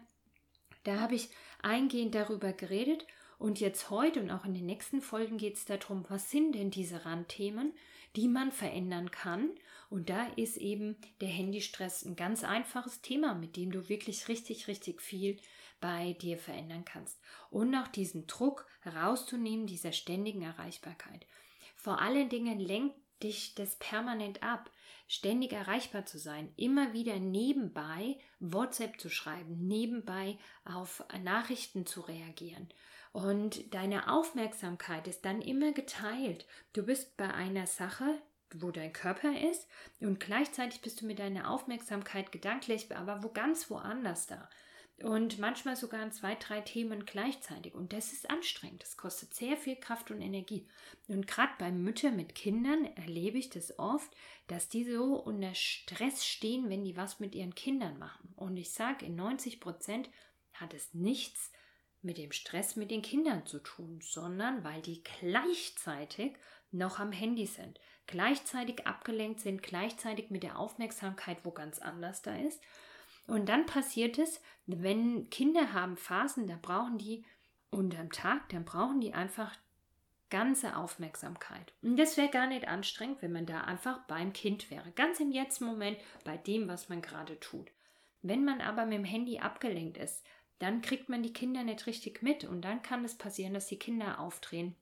Da 0.83 0.99
habe 0.99 1.15
ich 1.15 1.29
eingehend 1.63 2.13
darüber 2.13 2.53
geredet 2.53 3.07
und 3.39 3.59
jetzt 3.59 3.89
heute 3.89 4.21
und 4.21 4.29
auch 4.29 4.45
in 4.45 4.53
den 4.53 4.67
nächsten 4.67 5.01
Folgen 5.01 5.39
geht 5.39 5.55
es 5.55 5.65
darum, 5.65 6.05
was 6.09 6.29
sind 6.29 6.53
denn 6.53 6.69
diese 6.69 7.05
Randthemen, 7.05 7.73
die 8.15 8.27
man 8.27 8.51
verändern 8.51 9.11
kann. 9.11 9.51
Und 9.89 10.09
da 10.09 10.27
ist 10.35 10.57
eben 10.57 10.95
der 11.21 11.29
Handystress 11.29 12.05
ein 12.05 12.15
ganz 12.15 12.43
einfaches 12.43 13.01
Thema, 13.01 13.33
mit 13.33 13.55
dem 13.55 13.71
du 13.71 13.89
wirklich 13.89 14.27
richtig, 14.27 14.67
richtig 14.67 15.01
viel 15.01 15.37
bei 15.81 16.13
dir 16.13 16.37
verändern 16.37 16.85
kannst. 16.85 17.19
Und 17.49 17.73
auch 17.75 17.87
diesen 17.87 18.27
Druck 18.27 18.67
herauszunehmen, 18.81 19.67
dieser 19.67 19.91
ständigen 19.91 20.41
Erreichbarkeit. 20.41 21.25
Vor 21.75 22.01
allen 22.01 22.29
Dingen 22.29 22.59
lenkt 22.59 22.95
dich 23.23 23.55
das 23.55 23.75
permanent 23.77 24.43
ab, 24.43 24.69
ständig 25.07 25.53
erreichbar 25.53 26.05
zu 26.05 26.19
sein, 26.19 26.53
immer 26.55 26.93
wieder 26.93 27.19
nebenbei 27.19 28.17
WhatsApp 28.39 28.99
zu 28.99 29.09
schreiben, 29.09 29.67
nebenbei 29.67 30.37
auf 30.63 31.03
Nachrichten 31.23 31.85
zu 31.85 32.01
reagieren. 32.01 32.69
Und 33.11 33.73
deine 33.73 34.11
Aufmerksamkeit 34.11 35.07
ist 35.07 35.25
dann 35.25 35.41
immer 35.41 35.71
geteilt. 35.71 36.45
Du 36.73 36.83
bist 36.83 37.17
bei 37.17 37.33
einer 37.33 37.65
Sache, 37.65 38.21
wo 38.53 38.71
dein 38.71 38.93
Körper 38.93 39.31
ist 39.49 39.67
und 39.99 40.19
gleichzeitig 40.19 40.81
bist 40.81 41.01
du 41.01 41.05
mit 41.05 41.19
deiner 41.19 41.51
Aufmerksamkeit 41.51 42.31
gedanklich, 42.31 42.95
aber 42.95 43.23
wo 43.23 43.29
ganz 43.29 43.69
woanders 43.69 44.27
da 44.27 44.49
und 45.03 45.39
manchmal 45.39 45.75
sogar 45.75 46.01
an 46.01 46.11
zwei, 46.11 46.35
drei 46.35 46.61
Themen 46.61 47.05
gleichzeitig. 47.05 47.73
Und 47.73 47.93
das 47.93 48.13
ist 48.13 48.29
anstrengend. 48.29 48.83
Das 48.83 48.97
kostet 48.97 49.33
sehr 49.33 49.57
viel 49.57 49.75
Kraft 49.75 50.11
und 50.11 50.21
Energie. 50.21 50.67
Und 51.07 51.27
gerade 51.27 51.53
bei 51.57 51.71
Müttern 51.71 52.15
mit 52.15 52.35
Kindern 52.35 52.85
erlebe 52.95 53.37
ich 53.37 53.49
das 53.49 53.77
oft, 53.79 54.09
dass 54.47 54.69
die 54.69 54.83
so 54.83 55.15
unter 55.15 55.55
Stress 55.55 56.25
stehen, 56.25 56.69
wenn 56.69 56.83
die 56.83 56.97
was 56.97 57.19
mit 57.19 57.35
ihren 57.35 57.55
Kindern 57.55 57.97
machen. 57.97 58.33
Und 58.35 58.57
ich 58.57 58.71
sage, 58.71 59.05
in 59.05 59.15
90 59.15 59.59
Prozent 59.59 60.09
hat 60.53 60.73
es 60.73 60.93
nichts 60.93 61.51
mit 62.01 62.17
dem 62.17 62.31
Stress 62.31 62.75
mit 62.75 62.91
den 62.91 63.01
Kindern 63.01 63.45
zu 63.45 63.59
tun, 63.59 63.99
sondern 64.01 64.63
weil 64.63 64.81
die 64.81 65.03
gleichzeitig 65.03 66.33
noch 66.71 66.99
am 66.99 67.11
Handy 67.11 67.45
sind, 67.45 67.79
gleichzeitig 68.07 68.87
abgelenkt 68.87 69.41
sind, 69.41 69.61
gleichzeitig 69.63 70.29
mit 70.29 70.43
der 70.43 70.57
Aufmerksamkeit 70.57 71.39
wo 71.43 71.51
ganz 71.51 71.79
anders 71.79 72.21
da 72.21 72.35
ist 72.35 72.61
und 73.29 73.47
dann 73.47 73.67
passiert 73.67 74.17
es, 74.17 74.41
wenn 74.65 75.29
Kinder 75.29 75.71
haben 75.71 75.97
Phasen, 75.97 76.47
da 76.47 76.57
brauchen 76.59 76.97
die 76.97 77.23
unterm 77.69 78.11
Tag, 78.11 78.49
dann 78.49 78.65
brauchen 78.65 79.01
die 79.01 79.13
einfach 79.13 79.55
ganze 80.31 80.75
Aufmerksamkeit. 80.75 81.73
Und 81.83 81.97
das 81.97 82.17
wäre 82.17 82.29
gar 82.29 82.47
nicht 82.47 82.67
anstrengend, 82.67 83.21
wenn 83.21 83.31
man 83.31 83.45
da 83.45 83.61
einfach 83.61 83.99
beim 84.07 84.33
Kind 84.33 84.71
wäre. 84.71 84.91
Ganz 84.93 85.19
im 85.19 85.31
Jetzt-Moment 85.31 85.97
bei 86.23 86.37
dem, 86.37 86.67
was 86.67 86.89
man 86.89 87.03
gerade 87.03 87.39
tut. 87.39 87.69
Wenn 88.23 88.43
man 88.43 88.61
aber 88.61 88.85
mit 88.85 88.97
dem 88.97 89.05
Handy 89.05 89.39
abgelenkt 89.39 89.97
ist, 89.97 90.23
dann 90.59 90.81
kriegt 90.81 91.09
man 91.09 91.23
die 91.23 91.33
Kinder 91.33 91.63
nicht 91.63 91.87
richtig 91.87 92.21
mit 92.21 92.43
und 92.43 92.61
dann 92.61 92.81
kann 92.81 93.03
es 93.05 93.17
passieren, 93.17 93.53
dass 93.53 93.67
die 93.67 93.79
Kinder 93.79 94.19
aufdrehen, 94.19 94.75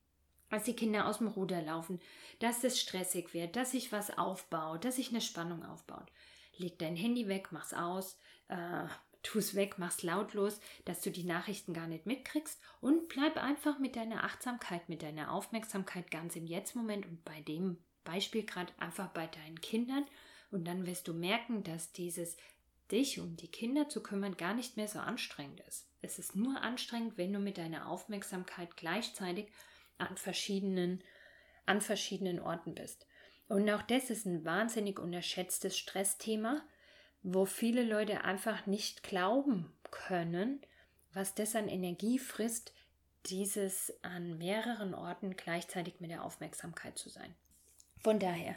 dass 0.49 0.63
die 0.63 0.75
Kinder 0.75 1.07
aus 1.07 1.19
dem 1.19 1.27
Ruder 1.27 1.61
laufen, 1.61 1.99
dass 2.39 2.63
es 2.63 2.79
stressig 2.79 3.33
wird, 3.33 3.55
dass 3.55 3.71
sich 3.71 3.91
was 3.91 4.17
aufbaut, 4.17 4.85
dass 4.85 4.95
sich 4.95 5.09
eine 5.09 5.21
Spannung 5.21 5.63
aufbaut. 5.63 6.11
Leg 6.57 6.79
dein 6.79 6.95
Handy 6.95 7.27
weg, 7.27 7.49
mach's 7.51 7.73
aus, 7.73 8.17
äh, 8.47 8.85
tu 9.21 9.39
es 9.39 9.55
weg, 9.55 9.75
mach's 9.77 10.03
lautlos, 10.03 10.59
dass 10.85 11.01
du 11.01 11.11
die 11.11 11.23
Nachrichten 11.25 11.73
gar 11.73 11.87
nicht 11.87 12.05
mitkriegst 12.05 12.59
und 12.81 13.09
bleib 13.09 13.37
einfach 13.37 13.77
mit 13.77 13.95
deiner 13.95 14.23
Achtsamkeit, 14.23 14.89
mit 14.89 15.03
deiner 15.03 15.31
Aufmerksamkeit 15.31 16.09
ganz 16.09 16.35
im 16.35 16.47
Jetzt-Moment 16.47 17.05
und 17.05 17.23
bei 17.23 17.41
dem 17.41 17.77
Beispiel 18.03 18.45
gerade 18.45 18.73
einfach 18.79 19.09
bei 19.09 19.27
deinen 19.27 19.61
Kindern 19.61 20.05
und 20.49 20.65
dann 20.65 20.85
wirst 20.85 21.07
du 21.07 21.13
merken, 21.13 21.63
dass 21.63 21.91
dieses 21.91 22.37
dich 22.91 23.19
um 23.19 23.35
die 23.35 23.49
Kinder 23.49 23.89
zu 23.89 24.01
kümmern 24.01 24.37
gar 24.37 24.53
nicht 24.53 24.77
mehr 24.77 24.87
so 24.87 24.99
anstrengend 24.99 25.61
ist. 25.61 25.87
Es 26.01 26.19
ist 26.19 26.35
nur 26.35 26.61
anstrengend, 26.61 27.17
wenn 27.17 27.33
du 27.33 27.39
mit 27.39 27.57
deiner 27.57 27.89
Aufmerksamkeit 27.89 28.77
gleichzeitig 28.77 29.47
an 29.97 30.15
verschiedenen, 30.17 31.03
an 31.65 31.81
verschiedenen 31.81 32.39
Orten 32.39 32.75
bist. 32.75 33.07
Und 33.47 33.69
auch 33.69 33.81
das 33.81 34.09
ist 34.09 34.25
ein 34.25 34.45
wahnsinnig 34.45 34.99
unterschätztes 34.99 35.77
Stressthema, 35.77 36.61
wo 37.23 37.45
viele 37.45 37.83
Leute 37.83 38.23
einfach 38.23 38.65
nicht 38.67 39.03
glauben 39.03 39.71
können, 39.91 40.61
was 41.13 41.33
das 41.33 41.55
an 41.55 41.67
Energie 41.67 42.19
frisst, 42.19 42.73
dieses 43.25 43.93
an 44.03 44.37
mehreren 44.37 44.93
Orten 44.93 45.35
gleichzeitig 45.35 45.99
mit 45.99 46.11
der 46.11 46.23
Aufmerksamkeit 46.23 46.97
zu 46.97 47.09
sein. 47.09 47.33
Von 47.99 48.19
daher, 48.19 48.55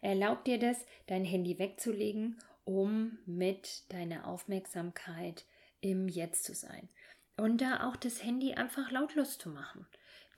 erlaub 0.00 0.44
dir 0.44 0.58
das, 0.58 0.84
dein 1.06 1.24
Handy 1.24 1.58
wegzulegen, 1.58 2.38
um 2.64 3.18
mit 3.26 3.90
deiner 3.92 4.26
Aufmerksamkeit 4.26 5.44
im 5.80 6.08
Jetzt 6.08 6.44
zu 6.44 6.54
sein. 6.54 6.88
Und 7.36 7.60
da 7.60 7.88
auch 7.88 7.96
das 7.96 8.22
Handy 8.22 8.54
einfach 8.54 8.90
lautlos 8.90 9.38
zu 9.38 9.48
machen 9.48 9.86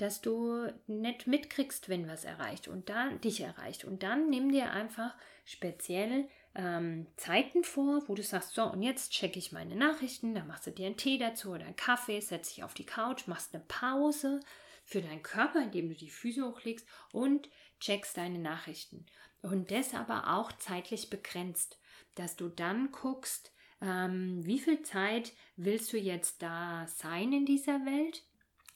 dass 0.02 0.20
du 0.20 0.66
nicht 0.86 1.28
mitkriegst, 1.28 1.88
wenn 1.88 2.08
was 2.08 2.24
erreicht 2.24 2.66
und 2.66 2.88
dann 2.88 3.20
dich 3.20 3.40
erreicht. 3.40 3.84
Und 3.84 4.02
dann 4.02 4.30
nimm 4.30 4.50
dir 4.50 4.72
einfach 4.72 5.14
speziell 5.44 6.28
ähm, 6.54 7.06
Zeiten 7.16 7.62
vor, 7.62 8.02
wo 8.08 8.14
du 8.14 8.22
sagst, 8.22 8.54
so, 8.54 8.64
und 8.64 8.82
jetzt 8.82 9.12
checke 9.12 9.38
ich 9.38 9.52
meine 9.52 9.76
Nachrichten, 9.76 10.34
dann 10.34 10.48
machst 10.48 10.66
du 10.66 10.70
dir 10.70 10.86
einen 10.86 10.96
Tee 10.96 11.18
dazu 11.18 11.50
oder 11.50 11.66
einen 11.66 11.76
Kaffee, 11.76 12.20
setzt 12.20 12.56
dich 12.56 12.64
auf 12.64 12.74
die 12.74 12.84
Couch, 12.86 13.26
machst 13.26 13.54
eine 13.54 13.62
Pause 13.68 14.40
für 14.84 15.00
deinen 15.00 15.22
Körper, 15.22 15.62
indem 15.62 15.88
du 15.88 15.94
die 15.94 16.10
Füße 16.10 16.44
hochlegst 16.44 16.86
und 17.12 17.48
checkst 17.78 18.16
deine 18.16 18.38
Nachrichten. 18.38 19.06
Und 19.42 19.70
das 19.70 19.94
aber 19.94 20.36
auch 20.36 20.52
zeitlich 20.52 21.10
begrenzt, 21.10 21.78
dass 22.14 22.36
du 22.36 22.48
dann 22.48 22.90
guckst, 22.92 23.52
ähm, 23.80 24.44
wie 24.44 24.58
viel 24.58 24.82
Zeit 24.82 25.32
willst 25.56 25.92
du 25.92 25.98
jetzt 25.98 26.42
da 26.42 26.86
sein 26.86 27.32
in 27.32 27.46
dieser 27.46 27.84
Welt, 27.84 28.24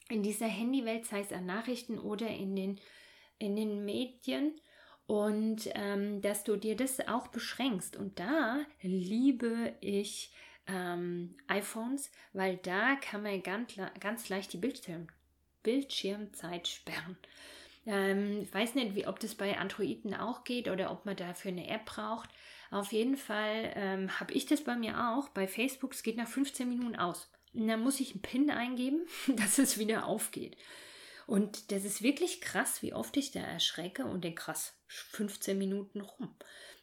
in 0.09 0.23
dieser 0.23 0.47
Handywelt, 0.47 1.05
sei 1.05 1.21
es 1.21 1.31
an 1.31 1.45
Nachrichten 1.45 1.99
oder 1.99 2.27
in 2.27 2.55
den, 2.55 2.79
in 3.39 3.55
den 3.55 3.85
Medien 3.85 4.59
und 5.05 5.69
ähm, 5.73 6.21
dass 6.21 6.43
du 6.43 6.57
dir 6.57 6.75
das 6.75 6.99
auch 7.07 7.27
beschränkst. 7.27 7.95
Und 7.95 8.19
da 8.19 8.59
liebe 8.81 9.75
ich 9.79 10.33
ähm, 10.67 11.35
iPhones, 11.47 12.11
weil 12.33 12.57
da 12.57 12.95
kann 12.95 13.23
man 13.23 13.41
ganz, 13.41 13.73
ganz 13.99 14.29
leicht 14.29 14.51
die 14.53 14.57
Bildschirm, 14.57 15.07
Bildschirmzeit 15.63 16.67
sperren. 16.67 17.17
Ähm, 17.87 18.41
ich 18.43 18.53
weiß 18.53 18.75
nicht, 18.75 18.93
wie, 18.95 19.07
ob 19.07 19.19
das 19.19 19.33
bei 19.33 19.57
Androiden 19.57 20.13
auch 20.13 20.43
geht 20.43 20.67
oder 20.67 20.91
ob 20.91 21.05
man 21.05 21.15
dafür 21.15 21.51
eine 21.51 21.67
App 21.69 21.85
braucht. 21.85 22.29
Auf 22.69 22.91
jeden 22.91 23.15
Fall 23.15 23.71
ähm, 23.75 24.19
habe 24.19 24.33
ich 24.33 24.45
das 24.45 24.63
bei 24.63 24.75
mir 24.75 25.09
auch. 25.09 25.29
Bei 25.29 25.47
Facebook, 25.47 25.93
es 25.93 26.03
geht 26.03 26.17
nach 26.17 26.27
15 26.27 26.67
Minuten 26.67 26.97
aus. 26.97 27.31
Und 27.53 27.67
dann 27.67 27.81
muss 27.81 27.99
ich 27.99 28.11
einen 28.11 28.21
PIN 28.21 28.51
eingeben, 28.51 29.07
dass 29.27 29.57
es 29.57 29.79
wieder 29.79 30.05
aufgeht. 30.05 30.57
Und 31.25 31.71
das 31.71 31.83
ist 31.83 32.01
wirklich 32.01 32.41
krass, 32.41 32.81
wie 32.81 32.93
oft 32.93 33.17
ich 33.17 33.31
da 33.31 33.39
erschrecke 33.39 34.05
und 34.05 34.23
den 34.23 34.35
krass 34.35 34.77
15 34.87 35.57
Minuten 35.57 36.01
rum. 36.01 36.35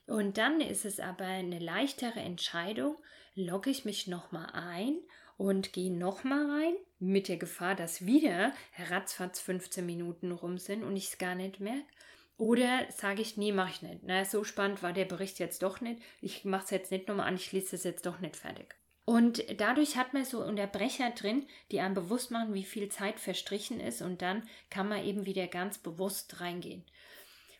Und 0.06 0.36
dann 0.36 0.60
ist 0.60 0.84
es 0.84 1.00
aber 1.00 1.24
eine 1.24 1.58
leichtere 1.58 2.20
Entscheidung, 2.20 2.96
logge 3.34 3.70
ich 3.70 3.84
mich 3.84 4.06
nochmal 4.06 4.50
ein 4.52 4.98
und 5.36 5.72
gehe 5.72 5.92
nochmal 5.92 6.50
rein, 6.50 6.74
mit 7.06 7.28
der 7.28 7.36
Gefahr, 7.36 7.74
dass 7.74 8.06
wieder 8.06 8.52
ratzfatz 8.90 9.40
15 9.40 9.84
Minuten 9.84 10.32
rum 10.32 10.58
sind 10.58 10.82
und 10.82 10.96
ich 10.96 11.08
es 11.08 11.18
gar 11.18 11.34
nicht 11.34 11.60
merke. 11.60 11.84
Oder 12.36 12.86
sage 12.90 13.22
ich, 13.22 13.36
nee, 13.36 13.52
mache 13.52 13.70
ich 13.70 13.82
nicht. 13.82 14.00
Na, 14.02 14.24
so 14.24 14.42
spannend 14.42 14.82
war 14.82 14.92
der 14.92 15.04
Bericht 15.04 15.38
jetzt 15.38 15.62
doch 15.62 15.80
nicht. 15.80 16.02
Ich 16.20 16.44
mache 16.44 16.64
es 16.64 16.70
jetzt 16.70 16.90
nicht 16.90 17.06
nochmal 17.06 17.28
an, 17.28 17.36
ich 17.36 17.52
lese 17.52 17.76
es 17.76 17.84
jetzt 17.84 18.06
doch 18.06 18.18
nicht 18.18 18.36
fertig. 18.36 18.74
Und 19.04 19.44
dadurch 19.60 19.96
hat 19.96 20.14
man 20.14 20.24
so 20.24 20.42
Unterbrecher 20.42 21.10
drin, 21.10 21.46
die 21.70 21.80
einem 21.80 21.94
bewusst 21.94 22.30
machen, 22.30 22.54
wie 22.54 22.64
viel 22.64 22.88
Zeit 22.88 23.20
verstrichen 23.20 23.78
ist 23.78 24.00
und 24.00 24.22
dann 24.22 24.48
kann 24.70 24.88
man 24.88 25.04
eben 25.04 25.26
wieder 25.26 25.46
ganz 25.46 25.78
bewusst 25.78 26.40
reingehen. 26.40 26.84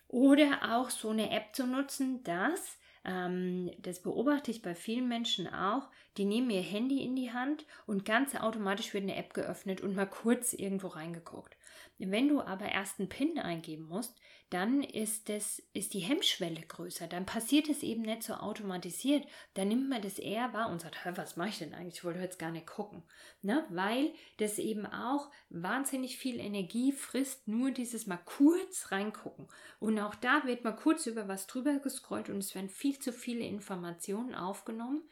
Oder 0.09 0.77
auch 0.77 0.91
so 0.91 1.11
eine 1.11 1.31
App 1.31 1.55
zu 1.55 1.67
nutzen, 1.67 2.25
dass 2.25 2.79
ähm, 3.04 3.70
das 3.78 4.00
beobachte 4.00 4.50
ich 4.50 4.62
bei 4.62 4.75
vielen 4.75 5.08
Menschen 5.08 5.46
auch. 5.52 5.88
Die 6.16 6.25
nehmen 6.25 6.50
ihr 6.50 6.62
Handy 6.62 7.02
in 7.02 7.16
die 7.16 7.32
Hand 7.32 7.66
und 7.87 8.04
ganz 8.04 8.34
automatisch 8.34 8.94
wird 8.94 9.04
eine 9.04 9.16
App 9.16 9.34
geöffnet 9.34 9.80
und 9.80 9.96
mal 9.96 10.06
kurz 10.06 10.52
irgendwo 10.52 10.88
reingeguckt. 10.88 11.56
Wenn 11.99 12.29
du 12.29 12.41
aber 12.41 12.67
erst 12.67 12.99
einen 12.99 13.09
PIN 13.09 13.39
eingeben 13.39 13.85
musst, 13.85 14.19
dann 14.51 14.83
ist, 14.83 15.29
das, 15.29 15.63
ist 15.73 15.95
die 15.95 16.01
Hemmschwelle 16.01 16.61
größer. 16.61 17.07
Dann 17.07 17.27
passiert 17.27 17.69
es 17.69 17.83
eben 17.83 18.03
nicht 18.03 18.23
so 18.23 18.35
automatisiert. 18.35 19.27
Dann 19.55 19.69
nimmt 19.69 19.89
man 19.89 20.03
das 20.03 20.19
eher 20.19 20.53
wahr 20.53 20.71
und 20.71 20.81
sagt, 20.81 20.97
was 21.17 21.37
mache 21.37 21.49
ich 21.49 21.59
denn 21.59 21.75
eigentlich? 21.75 21.97
Ich 21.97 22.05
wollte 22.05 22.21
jetzt 22.21 22.39
gar 22.39 22.51
nicht 22.51 22.67
gucken. 22.67 23.03
Ne? 23.43 23.65
Weil 23.71 24.13
das 24.39 24.59
eben 24.59 24.87
auch 24.87 25.31
wahnsinnig 25.51 26.19
viel 26.19 26.41
Energie 26.41 26.93
frisst, 26.93 27.49
nur 27.49 27.71
dieses 27.71 28.07
mal 28.07 28.21
kurz 28.25 28.93
reingucken. 28.93 29.49
Und 29.81 29.99
auch 29.99 30.15
da 30.15 30.45
wird 30.45 30.63
mal 30.65 30.77
kurz 30.77 31.07
über 31.07 31.27
was 31.27 31.47
drüber 31.47 31.79
gescrollt 31.79 32.29
und 32.29 32.39
es 32.39 32.55
werden 32.55 32.69
viel 32.69 32.99
zu 32.99 33.13
viele 33.13 33.45
Informationen 33.45 34.35
aufgenommen, 34.35 35.03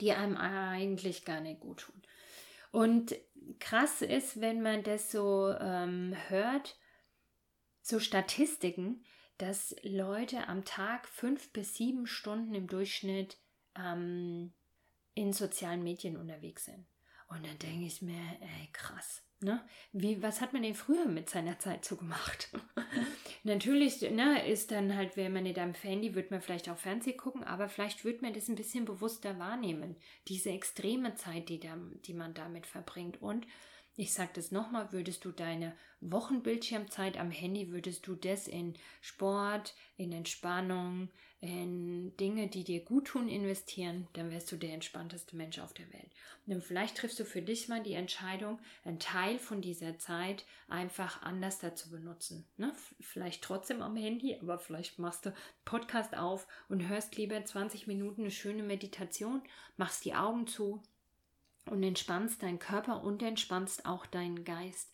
die 0.00 0.12
einem 0.12 0.36
eigentlich 0.36 1.24
gar 1.24 1.40
nicht 1.40 1.60
gut 1.60 1.80
tun. 1.80 2.02
Und 2.70 3.14
krass 3.58 4.02
ist, 4.02 4.40
wenn 4.40 4.62
man 4.62 4.82
das 4.82 5.10
so 5.10 5.54
ähm, 5.58 6.14
hört, 6.28 6.78
so 7.82 7.98
Statistiken, 7.98 9.04
dass 9.38 9.74
Leute 9.82 10.48
am 10.48 10.64
Tag 10.64 11.08
fünf 11.08 11.52
bis 11.52 11.74
sieben 11.74 12.06
Stunden 12.06 12.54
im 12.54 12.66
Durchschnitt 12.66 13.38
ähm, 13.74 14.52
in 15.14 15.32
sozialen 15.32 15.82
Medien 15.82 16.16
unterwegs 16.16 16.66
sind. 16.66 16.86
Und 17.28 17.46
dann 17.46 17.58
denke 17.58 17.86
ich 17.86 18.02
mir, 18.02 18.20
ey, 18.40 18.68
krass. 18.72 19.22
Ne? 19.42 19.64
Wie, 19.92 20.22
was 20.22 20.42
hat 20.42 20.52
man 20.52 20.62
denn 20.62 20.74
früher 20.74 21.06
mit 21.06 21.30
seiner 21.30 21.58
Zeit 21.58 21.84
so 21.84 21.96
gemacht? 21.96 22.50
Natürlich 23.42 24.02
ne, 24.02 24.46
ist 24.46 24.70
dann 24.70 24.94
halt, 24.94 25.16
wenn 25.16 25.32
man 25.32 25.44
nicht 25.44 25.58
am 25.58 25.72
Handy, 25.72 26.14
wird 26.14 26.30
man 26.30 26.42
vielleicht 26.42 26.68
auch 26.68 26.76
Fernsehen 26.76 27.16
gucken, 27.16 27.42
aber 27.42 27.70
vielleicht 27.70 28.04
wird 28.04 28.20
man 28.20 28.34
das 28.34 28.48
ein 28.48 28.54
bisschen 28.54 28.84
bewusster 28.84 29.38
wahrnehmen. 29.38 29.96
Diese 30.28 30.50
extreme 30.50 31.14
Zeit, 31.14 31.48
die, 31.48 31.58
da, 31.58 31.78
die 32.04 32.12
man 32.12 32.34
damit 32.34 32.66
verbringt. 32.66 33.22
Und 33.22 33.46
ich 34.00 34.14
sage 34.14 34.30
das 34.32 34.50
nochmal, 34.50 34.92
würdest 34.92 35.26
du 35.26 35.30
deine 35.30 35.76
Wochenbildschirmzeit 36.00 37.18
am 37.18 37.30
Handy, 37.30 37.70
würdest 37.70 38.06
du 38.06 38.14
das 38.14 38.48
in 38.48 38.74
Sport, 39.02 39.74
in 39.98 40.10
Entspannung, 40.12 41.10
in 41.42 42.16
Dinge, 42.16 42.48
die 42.48 42.64
dir 42.64 42.80
gut 42.82 43.08
tun, 43.08 43.28
investieren, 43.28 44.08
dann 44.14 44.30
wärst 44.30 44.50
du 44.52 44.56
der 44.56 44.72
entspannteste 44.72 45.36
Mensch 45.36 45.58
auf 45.58 45.74
der 45.74 45.92
Welt. 45.92 46.10
Und 46.46 46.64
vielleicht 46.64 46.96
triffst 46.96 47.20
du 47.20 47.26
für 47.26 47.42
dich 47.42 47.68
mal 47.68 47.82
die 47.82 47.92
Entscheidung, 47.92 48.58
einen 48.84 49.00
Teil 49.00 49.38
von 49.38 49.60
dieser 49.60 49.98
Zeit 49.98 50.46
einfach 50.68 51.20
anders 51.20 51.58
dazu 51.58 51.90
benutzen. 51.90 52.46
Ne? 52.56 52.72
Vielleicht 53.00 53.44
trotzdem 53.44 53.82
am 53.82 53.96
Handy, 53.96 54.34
aber 54.40 54.58
vielleicht 54.58 54.98
machst 54.98 55.26
du 55.26 55.34
Podcast 55.66 56.16
auf 56.16 56.48
und 56.70 56.88
hörst 56.88 57.16
lieber 57.16 57.44
20 57.44 57.86
Minuten 57.86 58.22
eine 58.22 58.30
schöne 58.30 58.62
Meditation, 58.62 59.42
machst 59.76 60.06
die 60.06 60.14
Augen 60.14 60.46
zu, 60.46 60.82
und 61.66 61.82
entspannst 61.82 62.42
deinen 62.42 62.58
Körper 62.58 63.02
und 63.02 63.22
entspannst 63.22 63.86
auch 63.86 64.06
deinen 64.06 64.44
Geist. 64.44 64.88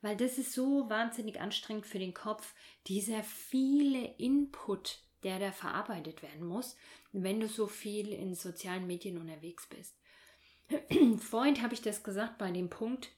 Weil 0.00 0.16
das 0.16 0.38
ist 0.38 0.52
so 0.52 0.88
wahnsinnig 0.88 1.40
anstrengend 1.40 1.86
für 1.86 1.98
den 1.98 2.14
Kopf, 2.14 2.54
dieser 2.86 3.22
viele 3.22 4.14
Input, 4.18 5.00
der 5.22 5.38
da 5.38 5.50
verarbeitet 5.50 6.22
werden 6.22 6.46
muss, 6.46 6.76
wenn 7.12 7.40
du 7.40 7.48
so 7.48 7.66
viel 7.66 8.12
in 8.12 8.34
sozialen 8.34 8.86
Medien 8.86 9.18
unterwegs 9.18 9.66
bist. 9.66 9.96
Vorhin 11.18 11.62
habe 11.62 11.74
ich 11.74 11.82
das 11.82 12.02
gesagt 12.02 12.38
bei 12.38 12.50
dem 12.50 12.70
Punkt, 12.70 13.10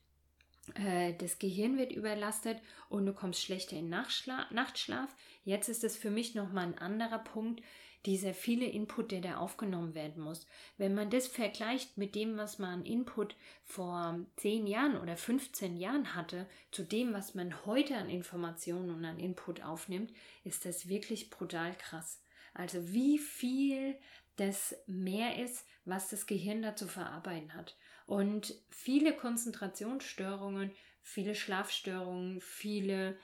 das 1.18 1.38
Gehirn 1.38 1.78
wird 1.78 1.92
überlastet 1.92 2.58
und 2.88 3.06
du 3.06 3.12
kommst 3.12 3.42
schlechter 3.42 3.76
in 3.76 3.88
Nachtschlaf. 3.88 5.14
Jetzt 5.44 5.68
ist 5.68 5.84
es 5.84 5.96
für 5.96 6.10
mich 6.10 6.34
nochmal 6.34 6.66
ein 6.66 6.78
anderer 6.78 7.18
Punkt, 7.18 7.62
dieser 8.06 8.32
viele 8.32 8.64
Input, 8.64 9.10
der 9.10 9.20
da 9.20 9.36
aufgenommen 9.36 9.94
werden 9.94 10.22
muss. 10.22 10.46
Wenn 10.78 10.94
man 10.94 11.10
das 11.10 11.26
vergleicht 11.26 11.98
mit 11.98 12.14
dem, 12.14 12.38
was 12.38 12.58
man 12.58 12.84
Input 12.84 13.36
vor 13.64 14.18
10 14.36 14.66
Jahren 14.66 14.96
oder 14.96 15.18
15 15.18 15.76
Jahren 15.76 16.14
hatte, 16.14 16.46
zu 16.70 16.82
dem, 16.82 17.12
was 17.12 17.34
man 17.34 17.66
heute 17.66 17.96
an 17.96 18.08
Informationen 18.08 18.90
und 18.90 19.04
an 19.04 19.18
Input 19.18 19.62
aufnimmt, 19.62 20.12
ist 20.44 20.64
das 20.64 20.88
wirklich 20.88 21.28
brutal 21.28 21.74
krass. 21.76 22.22
Also 22.54 22.92
wie 22.92 23.18
viel 23.18 23.96
das 24.36 24.74
mehr 24.86 25.42
ist, 25.42 25.66
was 25.84 26.08
das 26.08 26.26
Gehirn 26.26 26.62
da 26.62 26.74
zu 26.74 26.88
verarbeiten 26.88 27.52
hat. 27.52 27.76
Und 28.10 28.56
viele 28.70 29.14
Konzentrationsstörungen, 29.14 30.72
viele 31.00 31.36
Schlafstörungen, 31.36 32.40
viele 32.40 33.16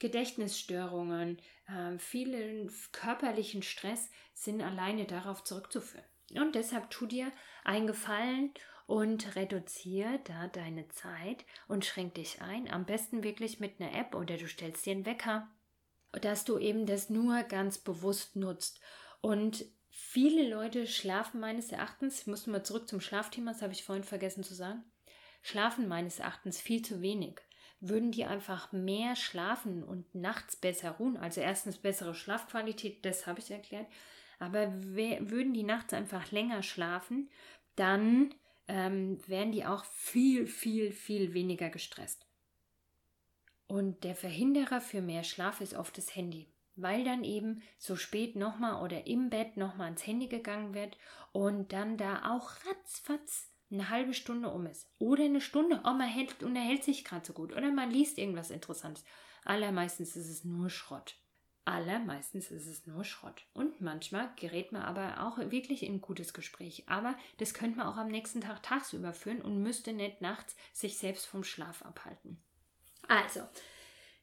Gedächtnisstörungen, 0.00 1.38
äh, 1.68 1.96
vielen 1.96 2.68
körperlichen 2.90 3.62
Stress 3.62 4.10
sind 4.34 4.60
alleine 4.60 5.04
darauf 5.04 5.44
zurückzuführen. 5.44 6.04
Und 6.34 6.56
deshalb 6.56 6.90
tu 6.90 7.06
dir 7.06 7.30
einen 7.62 7.86
Gefallen 7.86 8.52
und 8.86 9.36
reduziere 9.36 10.18
da 10.24 10.48
deine 10.48 10.88
Zeit 10.88 11.44
und 11.68 11.84
schränk 11.84 12.14
dich 12.14 12.42
ein. 12.42 12.68
Am 12.68 12.86
besten 12.86 13.22
wirklich 13.22 13.60
mit 13.60 13.80
einer 13.80 13.94
App 13.94 14.16
oder 14.16 14.36
du 14.36 14.48
stellst 14.48 14.84
dir 14.84 14.94
einen 14.94 15.06
Wecker, 15.06 15.48
dass 16.10 16.44
du 16.44 16.58
eben 16.58 16.86
das 16.86 17.08
nur 17.08 17.44
ganz 17.44 17.78
bewusst 17.78 18.34
nutzt. 18.34 18.80
Und 19.20 19.64
viele 19.98 20.48
Leute 20.48 20.86
schlafen 20.86 21.40
meines 21.40 21.72
Erachtens, 21.72 22.20
ich 22.20 22.26
muss 22.26 22.46
mal 22.46 22.62
zurück 22.62 22.88
zum 22.88 23.00
Schlafthema, 23.00 23.52
das 23.52 23.62
habe 23.62 23.72
ich 23.72 23.84
vorhin 23.84 24.04
vergessen 24.04 24.44
zu 24.44 24.54
sagen, 24.54 24.84
schlafen 25.42 25.88
meines 25.88 26.18
Erachtens 26.18 26.60
viel 26.60 26.82
zu 26.82 27.02
wenig 27.02 27.40
würden 27.80 28.10
die 28.10 28.24
einfach 28.24 28.72
mehr 28.72 29.16
schlafen 29.16 29.82
und 29.82 30.14
nachts 30.14 30.56
besser 30.56 30.92
ruhen. 30.92 31.16
Also 31.16 31.40
erstens 31.40 31.78
bessere 31.78 32.14
Schlafqualität, 32.14 33.04
das 33.04 33.26
habe 33.26 33.40
ich 33.40 33.50
erklärt. 33.50 33.86
Aber 34.38 34.72
würden 34.82 35.54
die 35.54 35.62
nachts 35.62 35.92
einfach 35.92 36.30
länger 36.30 36.62
schlafen, 36.62 37.30
dann 37.74 38.34
ähm, 38.68 39.18
wären 39.26 39.52
die 39.52 39.64
auch 39.64 39.84
viel, 39.84 40.46
viel, 40.46 40.92
viel 40.92 41.34
weniger 41.34 41.70
gestresst. 41.70 42.26
Und 43.66 44.04
der 44.04 44.14
Verhinderer 44.14 44.80
für 44.80 45.00
mehr 45.00 45.24
Schlaf 45.24 45.60
ist 45.60 45.74
oft 45.74 45.96
das 45.98 46.14
Handy, 46.14 46.46
weil 46.76 47.04
dann 47.04 47.24
eben 47.24 47.62
so 47.78 47.96
spät 47.96 48.36
nochmal 48.36 48.82
oder 48.82 49.06
im 49.06 49.30
Bett 49.30 49.56
nochmal 49.56 49.86
ans 49.86 50.06
Handy 50.06 50.28
gegangen 50.28 50.74
wird 50.74 50.96
und 51.32 51.72
dann 51.72 51.96
da 51.96 52.30
auch 52.30 52.50
ratzfatz 52.66 53.50
eine 53.70 53.90
halbe 53.90 54.14
Stunde 54.14 54.48
um 54.48 54.66
ist. 54.66 54.88
Oder 54.98 55.24
eine 55.24 55.40
Stunde. 55.40 55.80
Oh, 55.84 55.92
man 55.92 56.08
hält, 56.08 56.42
unterhält 56.42 56.84
sich 56.84 57.04
gerade 57.04 57.26
so 57.26 57.32
gut. 57.32 57.52
Oder 57.52 57.72
man 57.72 57.90
liest 57.90 58.18
irgendwas 58.18 58.50
Interessantes. 58.50 59.04
Allermeistens 59.44 60.16
ist 60.16 60.28
es 60.28 60.44
nur 60.44 60.70
Schrott. 60.70 61.16
Allermeistens 61.64 62.52
ist 62.52 62.66
es 62.66 62.86
nur 62.86 63.02
Schrott. 63.02 63.44
Und 63.52 63.80
manchmal 63.80 64.30
gerät 64.36 64.70
man 64.70 64.82
aber 64.82 65.26
auch 65.26 65.38
wirklich 65.50 65.82
in 65.82 65.94
ein 65.94 66.00
gutes 66.00 66.32
Gespräch. 66.32 66.84
Aber 66.86 67.16
das 67.38 67.54
könnte 67.54 67.78
man 67.78 67.88
auch 67.88 67.96
am 67.96 68.08
nächsten 68.08 68.40
Tag 68.40 68.62
tagsüber 68.62 69.12
führen 69.12 69.42
und 69.42 69.62
müsste 69.62 69.92
nicht 69.92 70.20
nachts 70.20 70.54
sich 70.72 70.96
selbst 70.96 71.26
vom 71.26 71.42
Schlaf 71.42 71.82
abhalten. 71.82 72.40
Also, 73.08 73.40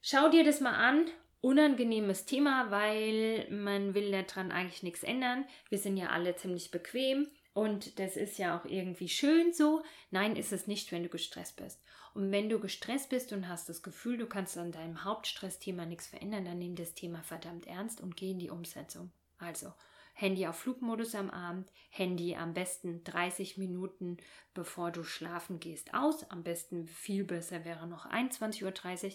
schau 0.02 0.30
dir 0.30 0.46
das 0.46 0.62
mal 0.62 0.76
an. 0.76 1.06
Unangenehmes 1.44 2.24
Thema, 2.24 2.72
weil 2.72 3.50
man 3.52 3.94
will 3.94 4.12
daran 4.12 4.54
eigentlich 4.54 4.82
nichts 4.82 5.04
ändern. 5.04 5.44
Wir 5.68 5.78
sind 5.78 5.98
ja 5.98 6.08
alle 6.08 6.38
ziemlich 6.38 6.72
bequem. 6.72 7.28
Und 7.54 8.00
das 8.00 8.16
ist 8.16 8.38
ja 8.38 8.58
auch 8.58 8.64
irgendwie 8.64 9.10
schön 9.10 9.52
so. 9.52 9.84
Nein, 10.10 10.38
ist 10.38 10.54
es 10.54 10.68
nicht, 10.68 10.94
wenn 10.94 11.04
du 11.04 11.10
gestresst 11.10 11.58
bist. 11.58 11.84
Und 12.14 12.32
wenn 12.32 12.48
du 12.48 12.62
gestresst 12.62 13.10
bist 13.10 13.34
und 13.34 13.50
hast 13.50 13.68
das 13.68 13.84
Gefühl, 13.84 14.18
du 14.18 14.26
kannst 14.26 14.58
an 14.58 14.72
deinem 14.72 15.04
Hauptstressthema 15.04 15.86
nichts 15.86 16.08
verändern, 16.08 16.46
dann 16.46 16.60
nimm 16.60 16.76
das 16.76 16.94
Thema 16.94 17.22
verdammt 17.24 17.68
ernst 17.68 18.00
und 18.00 18.16
geh 18.16 18.32
in 18.32 18.40
die 18.40 18.50
Umsetzung. 18.50 19.12
Also 19.38 19.74
Handy 20.14 20.48
auf 20.48 20.58
Flugmodus 20.58 21.16
am 21.16 21.30
Abend, 21.30 21.72
Handy 21.90 22.36
am 22.36 22.54
besten 22.54 23.04
30 23.04 23.58
Minuten 23.58 24.18
bevor 24.54 24.92
du 24.92 25.04
schlafen 25.04 25.60
gehst 25.60 25.94
aus. 25.94 26.30
Am 26.30 26.44
besten 26.44 26.88
viel 26.88 27.24
besser 27.24 27.66
wäre 27.66 27.88
noch 27.88 28.06
21.30 28.06 29.06
Uhr. 29.06 29.12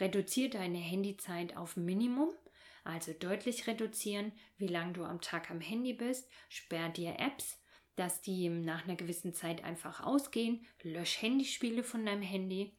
Reduziere 0.00 0.50
deine 0.50 0.78
Handyzeit 0.78 1.56
auf 1.56 1.76
Minimum. 1.76 2.30
Also 2.82 3.12
deutlich 3.12 3.66
reduzieren, 3.66 4.32
wie 4.56 4.66
lange 4.66 4.94
du 4.94 5.04
am 5.04 5.20
Tag 5.20 5.50
am 5.50 5.60
Handy 5.60 5.92
bist. 5.92 6.28
Sperr 6.48 6.88
dir 6.88 7.18
Apps, 7.18 7.60
dass 7.96 8.22
die 8.22 8.48
nach 8.48 8.84
einer 8.84 8.96
gewissen 8.96 9.34
Zeit 9.34 9.62
einfach 9.64 10.00
ausgehen. 10.00 10.66
Lösch 10.82 11.22
Handyspiele 11.22 11.84
von 11.84 12.04
deinem 12.04 12.22
Handy. 12.22 12.72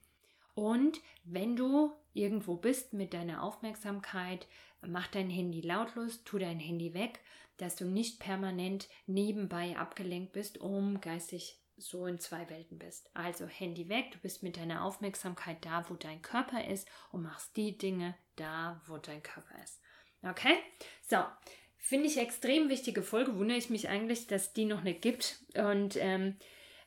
Und 0.54 1.00
wenn 1.24 1.56
du 1.56 1.94
irgendwo 2.14 2.56
bist 2.56 2.94
mit 2.94 3.14
deiner 3.14 3.44
Aufmerksamkeit, 3.44 4.48
mach 4.82 5.08
dein 5.08 5.30
Handy 5.30 5.62
lautlos, 5.62 6.24
tu 6.24 6.38
dein 6.40 6.60
Handy 6.60 6.94
weg, 6.94 7.20
dass 7.62 7.76
du 7.76 7.86
nicht 7.86 8.19
permanent 8.19 8.89
nebenbei 9.06 9.78
abgelenkt 9.78 10.34
bist, 10.34 10.58
um 10.60 11.00
geistig 11.02 11.60
so 11.78 12.06
in 12.06 12.19
zwei 12.19 12.50
Welten 12.50 12.78
bist. 12.78 13.10
Also 13.13 13.47
Handy 13.47 13.89
weg, 13.89 14.12
du 14.12 14.19
bist 14.19 14.43
mit 14.43 14.58
deiner 14.58 14.84
Aufmerksamkeit 14.84 15.58
da, 15.65 15.86
wo 15.89 15.95
dein 15.95 16.21
Körper 16.21 16.65
ist 16.65 16.88
und 17.12 17.24
machst 17.24 17.56
die 17.58 17.78
Dinge 17.78 18.15
da, 18.36 18.82
wo 18.86 18.97
dein 18.97 19.24
Körper 19.24 19.56
ist. 19.63 19.82
Okay? 20.21 20.56
So, 21.02 21.17
Finde 21.84 22.06
ich 22.06 22.19
extrem 22.19 22.69
wichtige 22.69 23.02
Folge. 23.02 23.36
Wundere 23.38 23.58
ich 23.58 23.71
mich 23.71 23.89
eigentlich, 23.89 24.28
dass 24.28 24.54
die 24.54 24.65
noch 24.65 24.84
nicht 24.84 25.02
gibt. 25.02 25.39
Und 25.56 25.97
ähm, 25.97 26.38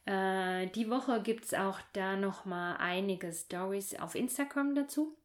äh, 0.06 0.68
die 0.68 0.88
Woche 0.88 1.20
gibt 1.20 1.46
es 1.46 1.52
auch 1.52 1.80
da 1.92 2.16
nochmal 2.16 2.76
einige 2.78 3.32
Stories 3.32 3.98
auf 3.98 4.14
Instagram 4.14 4.76
dazu, 4.76 5.18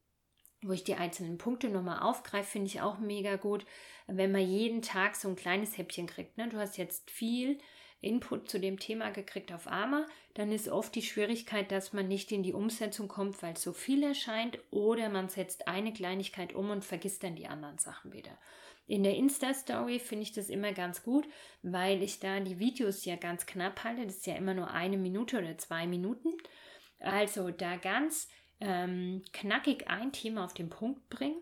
wo 0.62 0.72
ich 0.72 0.84
die 0.84 0.96
einzelnen 0.96 1.38
Punkte 1.38 1.70
nochmal 1.70 2.00
aufgreife. 2.00 2.52
Finde 2.52 2.68
ich 2.68 2.82
auch 2.82 3.00
mega 3.00 3.36
gut, 3.36 3.66
wenn 4.08 4.32
man 4.32 4.48
jeden 4.48 4.82
Tag 4.82 5.16
so 5.16 5.30
ein 5.30 5.36
kleines 5.36 5.78
Häppchen 5.78 6.08
kriegt. 6.08 6.38
Ne? 6.38 6.50
Du 6.50 6.58
hast 6.58 6.78
jetzt 6.78 7.10
viel 7.10 7.60
Input 8.02 8.50
zu 8.50 8.60
dem 8.60 8.80
Thema 8.80 9.12
gekriegt 9.12 9.52
auf 9.52 9.68
Arma, 9.68 10.06
dann 10.36 10.52
ist 10.52 10.70
oft 10.70 10.96
die 10.96 11.02
Schwierigkeit, 11.02 11.72
dass 11.72 11.92
man 11.92 12.08
nicht 12.08 12.32
in 12.32 12.44
die 12.44 12.54
Umsetzung 12.54 13.10
kommt, 13.10 13.42
weil 13.44 13.54
es 13.54 13.62
so 13.62 13.74
viel 13.74 14.04
erscheint, 14.04 14.58
oder 14.72 15.10
man 15.10 15.28
setzt 15.28 15.68
eine 15.68 15.92
Kleinigkeit 15.92 16.54
um 16.54 16.70
und 16.70 16.86
vergisst 16.86 17.24
dann 17.24 17.36
die 17.36 17.48
anderen 17.48 17.78
Sachen 17.78 18.14
wieder. 18.14 18.38
In 18.88 19.04
der 19.04 19.16
Insta-Story 19.16 20.00
finde 20.00 20.24
ich 20.24 20.32
das 20.32 20.50
immer 20.50 20.72
ganz 20.72 21.04
gut, 21.04 21.28
weil 21.62 22.02
ich 22.02 22.20
da 22.20 22.40
die 22.40 22.58
Videos 22.58 23.06
ja 23.06 23.18
ganz 23.18 23.46
knapp 23.46 23.84
halte. 23.84 24.06
Das 24.06 24.16
ist 24.16 24.28
ja 24.28 24.36
immer 24.36 24.54
nur 24.56 24.72
eine 24.72 24.98
Minute 24.98 25.38
oder 25.38 25.58
zwei 25.58 25.86
Minuten. 25.86 26.30
Also 27.00 27.52
da 27.52 27.76
ganz 27.76 28.30
ähm, 28.62 29.24
knackig 29.34 29.88
ein 29.88 30.12
Thema 30.12 30.46
auf 30.46 30.54
den 30.54 30.70
Punkt 30.70 31.10
bringen 31.10 31.42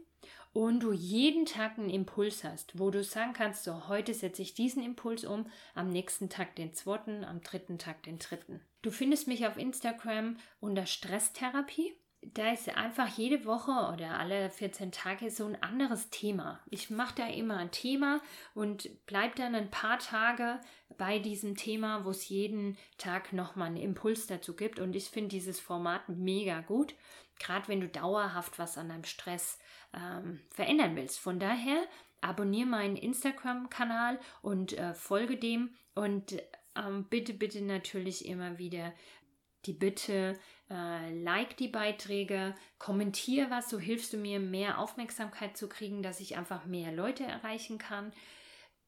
und 0.54 0.80
du 0.80 0.92
jeden 0.92 1.46
Tag 1.46 1.78
einen 1.78 1.90
Impuls 1.90 2.44
hast, 2.44 2.80
wo 2.80 2.90
du 2.90 3.04
sagen 3.04 3.34
kannst, 3.34 3.64
so 3.64 3.88
heute 3.88 4.14
setze 4.14 4.42
ich 4.42 4.56
diesen 4.56 4.84
Impuls 4.84 5.24
um, 5.24 5.46
am 5.76 5.92
nächsten 5.92 6.30
Tag 6.30 6.56
den 6.56 6.74
zweiten, 6.74 7.24
am 7.24 7.42
dritten 7.42 7.78
Tag 7.78 8.02
den 8.04 8.18
dritten. 8.18 8.62
Du 8.82 8.90
findest 8.90 9.28
mich 9.28 9.46
auf 9.46 9.58
Instagram 9.58 10.38
unter 10.60 10.86
Stresstherapie. 10.86 11.94
Da 12.34 12.52
ist 12.52 12.68
einfach 12.76 13.08
jede 13.18 13.46
Woche 13.46 13.72
oder 13.94 14.20
alle 14.20 14.50
14 14.50 14.92
Tage 14.92 15.30
so 15.30 15.46
ein 15.46 15.62
anderes 15.62 16.10
Thema. 16.10 16.60
Ich 16.70 16.90
mache 16.90 17.16
da 17.16 17.28
immer 17.28 17.58
ein 17.58 17.72
Thema 17.72 18.22
und 18.54 18.90
bleibe 19.06 19.36
dann 19.36 19.56
ein 19.56 19.70
paar 19.70 20.00
Tage 20.00 20.60
bei 20.98 21.20
diesem 21.20 21.56
Thema, 21.56 22.04
wo 22.06 22.10
es 22.10 22.28
jeden 22.28 22.78
Tag 22.98 23.34
nochmal 23.34 23.68
einen 23.68 23.78
Impuls 23.78 24.28
dazu 24.28 24.56
gibt. 24.56 24.80
Und 24.80 24.96
ich 24.96 25.06
finde 25.06 25.30
dieses 25.30 25.60
Format 25.60 26.10
mega 26.10 26.62
gut, 26.62 26.96
gerade 27.40 27.68
wenn 27.68 27.82
du 27.82 27.88
dauerhaft 27.88 28.60
was 28.60 28.78
an 28.78 28.90
deinem 28.90 29.06
Stress 29.06 29.60
ähm, 29.94 30.42
verändern 30.50 30.96
willst. 30.96 31.20
Von 31.20 31.40
daher 31.40 31.82
abonniere 32.22 32.68
meinen 32.68 32.98
Instagram-Kanal 32.98 34.20
und 34.42 34.74
äh, 34.74 34.94
folge 34.94 35.38
dem 35.38 35.76
und 35.96 36.36
ähm, 36.76 37.06
bitte, 37.10 37.34
bitte 37.34 37.62
natürlich 37.62 38.26
immer 38.26 38.58
wieder 38.58 38.94
die 39.66 39.74
Bitte, 39.74 40.38
äh, 40.70 41.14
like 41.22 41.58
die 41.58 41.68
Beiträge, 41.68 42.56
kommentiere 42.80 43.50
was, 43.50 43.70
so 43.70 43.80
hilfst 43.80 44.14
du 44.14 44.18
mir, 44.18 44.40
mehr 44.40 44.80
Aufmerksamkeit 44.80 45.58
zu 45.58 45.68
kriegen, 45.68 46.04
dass 46.04 46.20
ich 46.20 46.38
einfach 46.38 46.66
mehr 46.66 46.92
Leute 46.92 47.24
erreichen 47.24 47.78
kann 47.78 48.12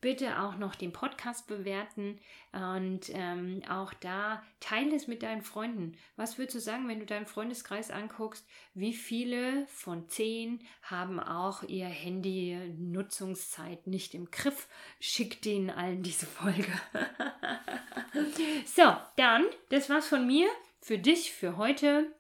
bitte 0.01 0.41
auch 0.41 0.57
noch 0.57 0.75
den 0.75 0.93
Podcast 0.93 1.47
bewerten 1.47 2.19
und 2.51 3.09
ähm, 3.09 3.61
auch 3.69 3.93
da 3.93 4.41
teile 4.59 4.95
es 4.95 5.07
mit 5.07 5.23
deinen 5.23 5.41
Freunden. 5.41 5.97
Was 6.15 6.37
würdest 6.37 6.55
du 6.55 6.59
sagen, 6.59 6.87
wenn 6.87 6.99
du 6.99 7.05
deinen 7.05 7.25
Freundeskreis 7.25 7.91
anguckst? 7.91 8.45
Wie 8.73 8.93
viele 8.93 9.67
von 9.67 10.07
zehn 10.07 10.61
haben 10.81 11.19
auch 11.19 11.63
ihr 11.63 11.87
Handy-Nutzungszeit 11.87 13.87
nicht 13.87 14.13
im 14.13 14.31
Griff? 14.31 14.67
Schick 14.99 15.41
denen 15.41 15.69
allen 15.69 16.01
diese 16.01 16.25
Folge. 16.25 16.71
so, 18.65 18.95
dann, 19.17 19.45
das 19.69 19.89
war's 19.89 20.07
von 20.07 20.25
mir. 20.25 20.47
Für 20.81 20.97
dich, 20.97 21.31
für 21.31 21.57
heute. 21.57 22.15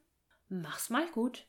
Mach's 0.49 0.89
mal 0.89 1.07
gut. 1.07 1.45